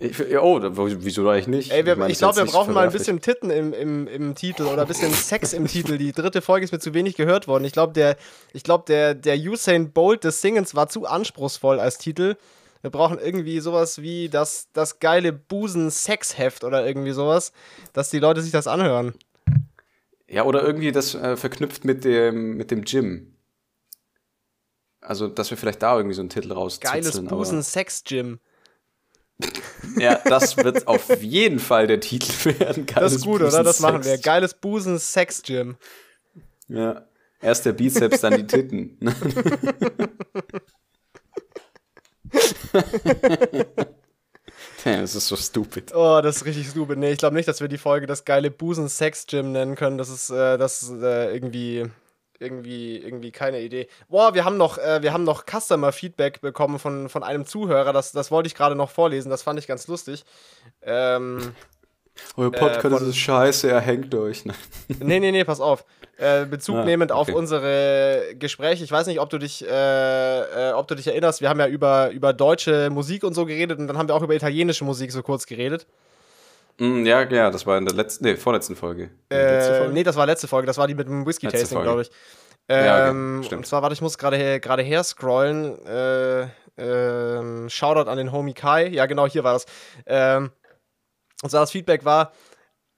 [0.00, 1.72] Ich, oh, wieso eigentlich nicht?
[1.72, 4.34] Ey, wir, ich, mein, ich glaube, wir brauchen mal ein bisschen Titten im, im, im
[4.34, 5.98] Titel oder ein bisschen Sex im Titel.
[5.98, 7.64] Die dritte Folge ist mir zu wenig gehört worden.
[7.64, 8.16] Ich glaube, der,
[8.64, 12.34] glaub, der, der Usain Bolt des Singens war zu anspruchsvoll als Titel.
[12.82, 17.52] Wir brauchen irgendwie sowas wie das, das geile Busen-Sex-Heft oder irgendwie sowas,
[17.92, 19.14] dass die Leute sich das anhören.
[20.28, 23.33] Ja, oder irgendwie das äh, verknüpft mit dem, mit dem Gym.
[25.04, 28.40] Also, dass wir vielleicht da irgendwie so einen Titel raus Geiles Busen-Sex-Gym.
[29.98, 32.86] Ja, das wird auf jeden Fall der Titel werden.
[32.86, 33.62] Geiles das ist gut, oder?
[33.62, 34.16] Das machen wir.
[34.18, 35.76] Geiles Busen-Sex-Gym.
[36.68, 37.06] Ja.
[37.42, 38.96] Erst der Bizeps, dann die Titten.
[44.84, 45.94] das ist so stupid.
[45.94, 46.96] Oh, das ist richtig stupid.
[46.96, 49.98] Nee, ich glaube nicht, dass wir die Folge das geile Busen-Sex-Gym nennen können.
[49.98, 51.84] Das ist, äh, das äh, irgendwie
[52.44, 53.88] irgendwie, irgendwie keine Idee.
[54.08, 57.92] Boah, wir haben noch, äh, wir haben noch Customer-Feedback bekommen von, von einem Zuhörer.
[57.92, 59.30] Das, das wollte ich gerade noch vorlesen.
[59.30, 60.24] Das fand ich ganz lustig.
[60.82, 61.54] Ähm,
[62.36, 64.44] Euer Podcast äh, von, ist scheiße, er hängt euch.
[64.44, 64.54] Ne?
[65.00, 65.84] nee, nee, nee, pass auf.
[66.16, 67.20] Äh, Bezug ah, nehmend okay.
[67.20, 68.84] auf unsere Gespräche.
[68.84, 71.40] Ich weiß nicht, ob du dich, äh, äh, ob du dich erinnerst.
[71.40, 74.22] Wir haben ja über, über deutsche Musik und so geredet und dann haben wir auch
[74.22, 75.86] über italienische Musik so kurz geredet.
[76.78, 79.10] Mm, ja, ja, das war in der letzten, nee, vorletzten Folge.
[79.28, 79.92] Äh, Folge?
[79.92, 82.10] Nee, das war letzte Folge, das war die mit dem Whisky-Tasting, glaube ich.
[82.68, 83.10] Ähm, ja, okay.
[83.10, 83.58] Ähm, Stimmt.
[83.58, 85.84] Und zwar, warte, ich muss gerade gerade her scrollen.
[85.86, 88.88] Äh, ähm, Shoutout an den Homie Kai.
[88.88, 89.66] Ja, genau, hier war das.
[90.06, 90.50] Ähm,
[91.42, 92.32] und zwar das Feedback war,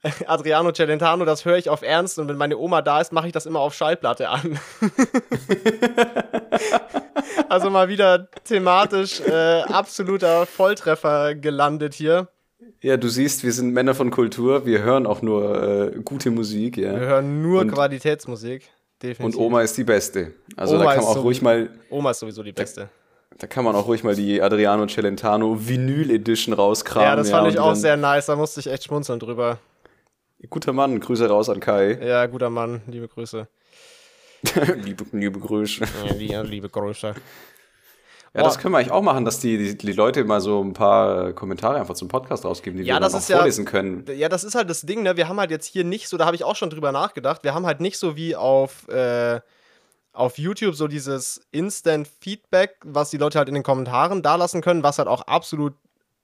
[0.27, 3.33] Adriano Celentano, das höre ich auf Ernst und wenn meine Oma da ist, mache ich
[3.33, 4.59] das immer auf Schallplatte an.
[7.49, 12.29] also mal wieder thematisch äh, absoluter Volltreffer gelandet hier.
[12.83, 16.77] Ja, du siehst, wir sind Männer von Kultur, wir hören auch nur äh, gute Musik,
[16.77, 16.93] ja.
[16.93, 18.69] Wir hören nur und, Qualitätsmusik,
[19.03, 19.25] definitiv.
[19.25, 20.35] Und Oma ist die Beste.
[20.57, 21.71] Also Oma da kann man auch ruhig mal.
[21.91, 22.89] Oma ist sowieso die Beste.
[23.31, 27.09] Da, da, kann man auch ruhig mal die Adriano Celentano Vinyl Edition rauskramen.
[27.09, 29.59] Ja, das fand ja, ich auch sehr nice, da musste ich echt schmunzeln drüber.
[30.51, 31.99] Guter Mann, Grüße raus an Kai.
[32.03, 33.49] Ja, guter Mann, liebe Grüße.
[34.83, 35.85] liebe, liebe Grüße.
[36.19, 37.15] Ja, liebe Grüße.
[38.37, 40.73] Ja, das können wir eigentlich auch machen, dass die, die, die, Leute mal so ein
[40.73, 44.05] paar Kommentare einfach zum Podcast rausgeben, die ja, wir dann auch vorlesen ja, können.
[44.15, 45.17] Ja, das ist halt das Ding, ne?
[45.17, 47.55] Wir haben halt jetzt hier nicht so, da habe ich auch schon drüber nachgedacht, wir
[47.55, 49.41] haben halt nicht so wie auf, äh,
[50.13, 54.83] auf YouTube so dieses Instant-Feedback, was die Leute halt in den Kommentaren da lassen können,
[54.83, 55.75] was halt auch absolut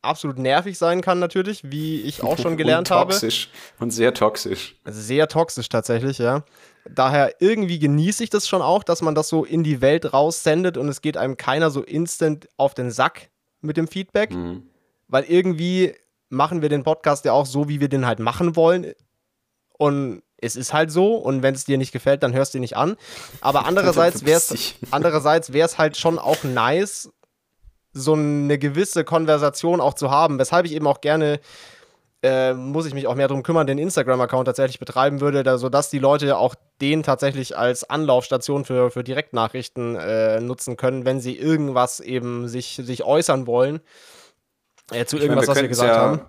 [0.02, 3.48] absolut nervig sein kann natürlich, wie ich auch schon gelernt und toxisch.
[3.48, 3.84] habe.
[3.84, 4.76] Und sehr toxisch.
[4.84, 6.44] Sehr toxisch tatsächlich, ja.
[6.88, 10.76] Daher irgendwie genieße ich das schon auch, dass man das so in die Welt raussendet
[10.76, 13.30] und es geht einem keiner so instant auf den Sack
[13.60, 14.64] mit dem Feedback, mhm.
[15.08, 15.94] weil irgendwie
[16.28, 18.92] machen wir den Podcast ja auch so, wie wir den halt machen wollen.
[19.78, 22.62] Und es ist halt so und wenn es dir nicht gefällt, dann hörst du ihn
[22.62, 22.96] nicht an.
[23.40, 27.10] Aber andererseits wäre es andererseits wäre es halt schon auch nice,
[27.94, 31.40] so eine gewisse Konversation auch zu haben, weshalb ich eben auch gerne
[32.22, 35.90] äh, muss ich mich auch mehr darum kümmern, den Instagram-Account tatsächlich betreiben würde, da, sodass
[35.90, 41.36] die Leute auch den tatsächlich als Anlaufstation für, für Direktnachrichten äh, nutzen können, wenn sie
[41.36, 43.80] irgendwas eben sich, sich äußern wollen.
[44.92, 46.20] Äh, zu irgendwas, meine, wir was wir gesagt ja, haben.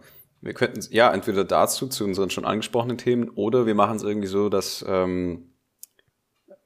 [0.42, 4.28] Wir könnten ja entweder dazu, zu unseren schon angesprochenen Themen, oder wir machen es irgendwie
[4.28, 5.54] so, dass ähm,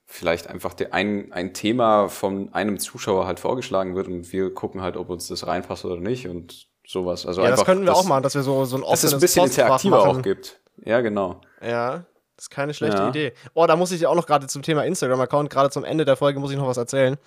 [0.06, 4.82] vielleicht einfach der, ein, ein Thema von einem Zuschauer halt vorgeschlagen wird und wir gucken
[4.82, 7.26] halt, ob uns das reinpasst oder nicht und sowas.
[7.26, 9.02] Also ja, einfach, das könnten wir das, auch machen, dass wir so, so ein offenes
[9.02, 10.20] Dass es ein bisschen interaktiver machen.
[10.20, 10.60] auch gibt.
[10.84, 11.42] Ja, genau.
[11.62, 13.10] Ja, das ist keine schlechte ja.
[13.10, 13.34] Idee.
[13.54, 16.40] Oh, da muss ich auch noch gerade zum Thema Instagram-Account, gerade zum Ende der Folge
[16.40, 17.18] muss ich noch was erzählen.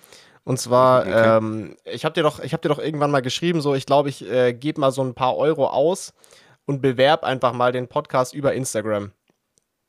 [0.43, 1.37] Und zwar, okay.
[1.37, 4.27] ähm, ich habe dir, doch, hab dir doch irgendwann mal geschrieben, so, ich glaube, ich
[4.27, 6.13] äh, gebe mal so ein paar Euro aus
[6.65, 9.11] und bewerb einfach mal den Podcast über Instagram.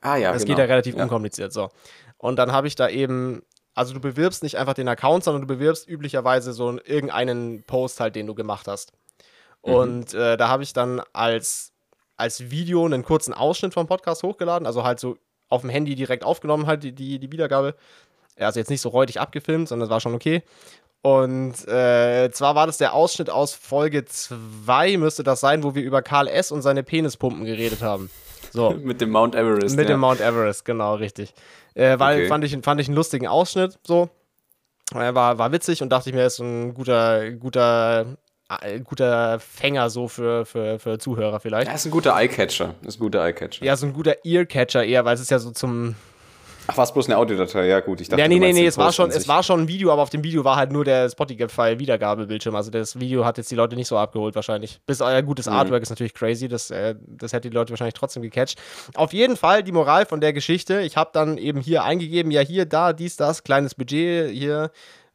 [0.01, 0.55] Ah ja, Das genau.
[0.55, 1.03] geht ja relativ ja.
[1.03, 1.69] unkompliziert, so.
[2.17, 3.41] Und dann habe ich da eben,
[3.73, 8.15] also du bewirbst nicht einfach den Account, sondern du bewirbst üblicherweise so irgendeinen Post halt,
[8.15, 8.91] den du gemacht hast.
[9.65, 9.73] Mhm.
[9.73, 11.71] Und äh, da habe ich dann als,
[12.17, 15.17] als Video einen kurzen Ausschnitt vom Podcast hochgeladen, also halt so
[15.49, 17.75] auf dem Handy direkt aufgenommen, halt die, die, die Wiedergabe.
[18.37, 20.41] Also jetzt nicht so räudig abgefilmt, sondern das war schon okay.
[21.03, 25.83] Und äh, zwar war das der Ausschnitt aus Folge 2, müsste das sein, wo wir
[25.83, 26.51] über Karl S.
[26.51, 28.09] und seine Penispumpen geredet haben.
[28.51, 28.71] So.
[28.81, 29.75] mit dem Mount Everest.
[29.75, 29.95] Mit ja.
[29.95, 31.33] dem Mount Everest, genau, richtig.
[31.73, 32.27] Äh, weil okay.
[32.27, 34.09] fand, ich, fand ich einen lustigen Ausschnitt, so.
[34.91, 38.05] War, war witzig und dachte ich mir, ist ein guter, guter
[38.61, 41.67] äh, guter Fänger so für, für, für Zuhörer vielleicht.
[41.67, 42.75] Ja, ist ein guter Eyecatcher.
[42.85, 43.65] Ist ein guter Eyecatcher.
[43.65, 45.95] Ja, so ein guter Earcatcher eher, weil es ist ja so zum.
[46.67, 47.67] Ach, war es bloß eine Audiodatei?
[47.67, 47.99] Ja, gut.
[47.99, 50.01] Ich dachte, ja, nee, nee, nee, es war, schon, es war schon ein Video, aber
[50.01, 52.55] auf dem Video war halt nur der Spotify-Wiedergabebildschirm.
[52.55, 54.79] Also das Video hat jetzt die Leute nicht so abgeholt wahrscheinlich.
[54.85, 55.53] Bis euer gutes mhm.
[55.53, 58.57] Artwork ist natürlich crazy, das, äh, das hätte die Leute wahrscheinlich trotzdem gecatcht.
[58.95, 60.79] Auf jeden Fall die Moral von der Geschichte.
[60.81, 64.71] Ich habe dann eben hier eingegeben, ja hier, da, dies, das, kleines Budget, hier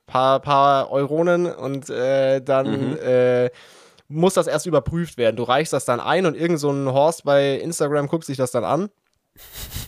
[0.08, 2.98] paar, paar Euronen und äh, dann Mhm.
[2.98, 3.50] äh,
[4.08, 5.36] muss das erst überprüft werden.
[5.36, 8.50] Du reichst das dann ein und irgend so ein Horst bei Instagram guckt sich das
[8.50, 8.88] dann an.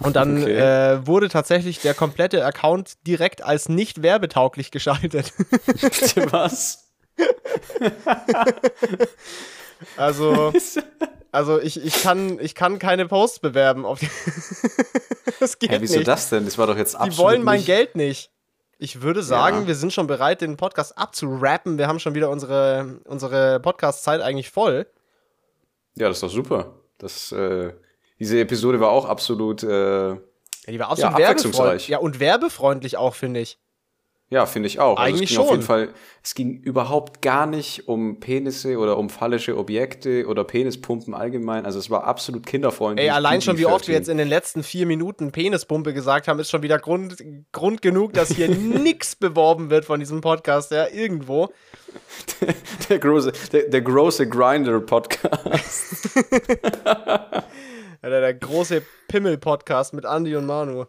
[0.00, 0.56] Und dann Okay.
[0.58, 5.32] äh, wurde tatsächlich der komplette Account direkt als nicht werbetauglich geschaltet.
[6.30, 6.86] Was?
[9.96, 10.52] Also,
[11.32, 13.84] also ich, ich, kann, ich kann keine Posts bewerben.
[13.86, 14.10] Auf die
[15.40, 16.08] das geht Hä, wieso nicht.
[16.08, 16.44] das denn?
[16.44, 18.30] Das war doch jetzt Die absolut wollen mein nicht- Geld nicht.
[18.82, 19.66] Ich würde sagen, Ja.
[19.66, 21.76] wir sind schon bereit, den Podcast abzurappen.
[21.76, 24.86] Wir haben schon wieder unsere, unsere Podcast-Zeit eigentlich voll.
[25.96, 26.72] Ja, das ist doch super.
[26.96, 27.74] Das, äh,
[28.18, 30.16] diese Episode war auch absolut, äh, Ja,
[30.66, 31.44] die war Ja, absolut abwechslungsreich.
[31.58, 31.88] werbefreundlich.
[31.88, 33.58] Ja, und werbefreundlich auch, finde ich.
[34.30, 34.96] Ja, finde ich auch.
[34.96, 35.66] Also Eigentlich es ging auf jeden schon.
[35.66, 35.88] Fall,
[36.22, 41.66] es ging überhaupt gar nicht um Penisse oder um phallische Objekte oder Penispumpen allgemein.
[41.66, 43.08] Also es war absolut kinderfreundlich.
[43.08, 43.98] Ey, allein schon, wie oft wir PG-13.
[43.98, 47.16] jetzt in den letzten vier Minuten Penispumpe gesagt haben, ist schon wieder Grund,
[47.50, 51.48] Grund genug, dass hier nix beworben wird von diesem Podcast, ja, irgendwo.
[52.88, 56.08] der große, der, der große Grinder-Podcast.
[58.02, 60.86] Ja, der, der große Pimmel-Podcast mit Andy und Manu.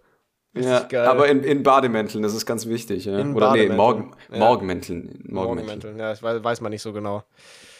[0.54, 1.08] Richtig Ja, geil.
[1.08, 3.06] aber in, in Bademänteln, das ist ganz wichtig.
[3.06, 3.20] Ja?
[3.20, 3.70] In Oder nee.
[3.70, 4.40] Morgen, Ja.
[4.40, 5.24] Morgenmänteln.
[5.30, 5.98] Morgenmänteln.
[5.98, 7.24] Ja, das weiß, weiß man nicht so genau.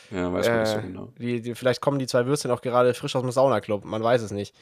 [0.10, 1.10] Ja, weiß man nicht so Äh, genau.
[1.20, 3.84] die, die, vielleicht kommen die zwei Würstchen auch gerade frisch aus dem Saunaclub.
[3.86, 4.56] Man weiß es nicht.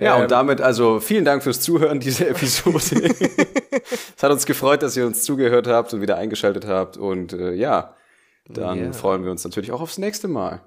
[0.00, 2.80] Ja, Ähm, und damit also vielen Dank fürs Zuhören dieser Episode.
[4.16, 6.96] es hat uns gefreut, dass ihr uns zugehört habt und wieder eingeschaltet habt.
[6.96, 7.94] Und äh, ja,
[8.48, 8.92] dann Ja.
[8.92, 10.60] freuen wir uns natürlich auch aufs nächste Mal.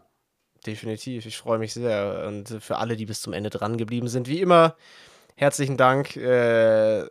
[0.66, 1.26] Definitiv.
[1.26, 2.26] Ich freue mich sehr.
[2.28, 4.76] Und für alle, die bis zum Ende dran geblieben sind, wie immer,
[5.40, 6.16] herzlichen Dank.
[6.16, 7.06] Äh,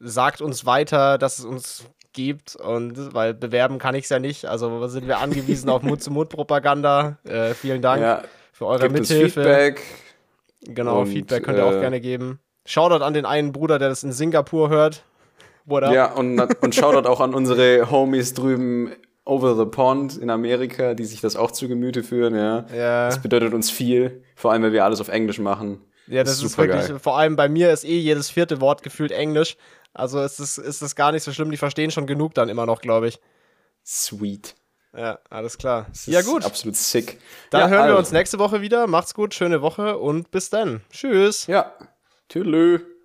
[0.00, 2.56] sagt uns weiter, dass es uns gibt.
[2.56, 4.46] Und weil bewerben kann ich es ja nicht.
[4.46, 7.18] Also sind wir angewiesen auf Mut-zu-Mut-Propaganda.
[7.24, 8.22] Äh, vielen Dank Ja,
[8.52, 9.42] für eure Mithilfe.
[9.42, 9.82] Feedback.
[10.62, 12.40] Genau, Und, Feedback könnt ihr auch äh, gerne geben.
[12.66, 15.04] Shoutout an den einen Bruder, der das in Singapur hört.
[15.64, 15.92] What up?
[15.94, 18.90] Ja, und, und Shoutout auch an unsere Homies drüben
[19.24, 22.34] over the pond in Amerika, die sich das auch zu Gemüte führen.
[22.34, 22.66] Ja.
[22.74, 23.06] Ja.
[23.06, 25.82] Das bedeutet uns viel, vor allem, wenn wir alles auf Englisch machen.
[26.08, 26.82] Ja, das, ist supergeil.
[26.82, 29.56] wirklich, vor allem bei mir ist eh jedes vierte Wort gefühlt Englisch.
[29.92, 32.66] Also ist es ist es gar nicht so schlimm, die verstehen schon genug dann immer
[32.66, 33.18] noch, glaube ich.
[33.84, 34.54] Sweet.
[34.96, 35.86] Ja, alles klar.
[35.90, 36.44] Das Ja, ist gut.
[36.44, 37.18] Absolut sick.
[37.50, 37.98] Dann ja, hören wir also.
[37.98, 38.86] uns nächste Woche wieder.
[38.86, 40.82] Macht's gut, schöne Woche und bis dann.
[40.90, 41.46] Tschüss.
[41.46, 41.74] Ja.
[42.28, 42.97] Tschüss.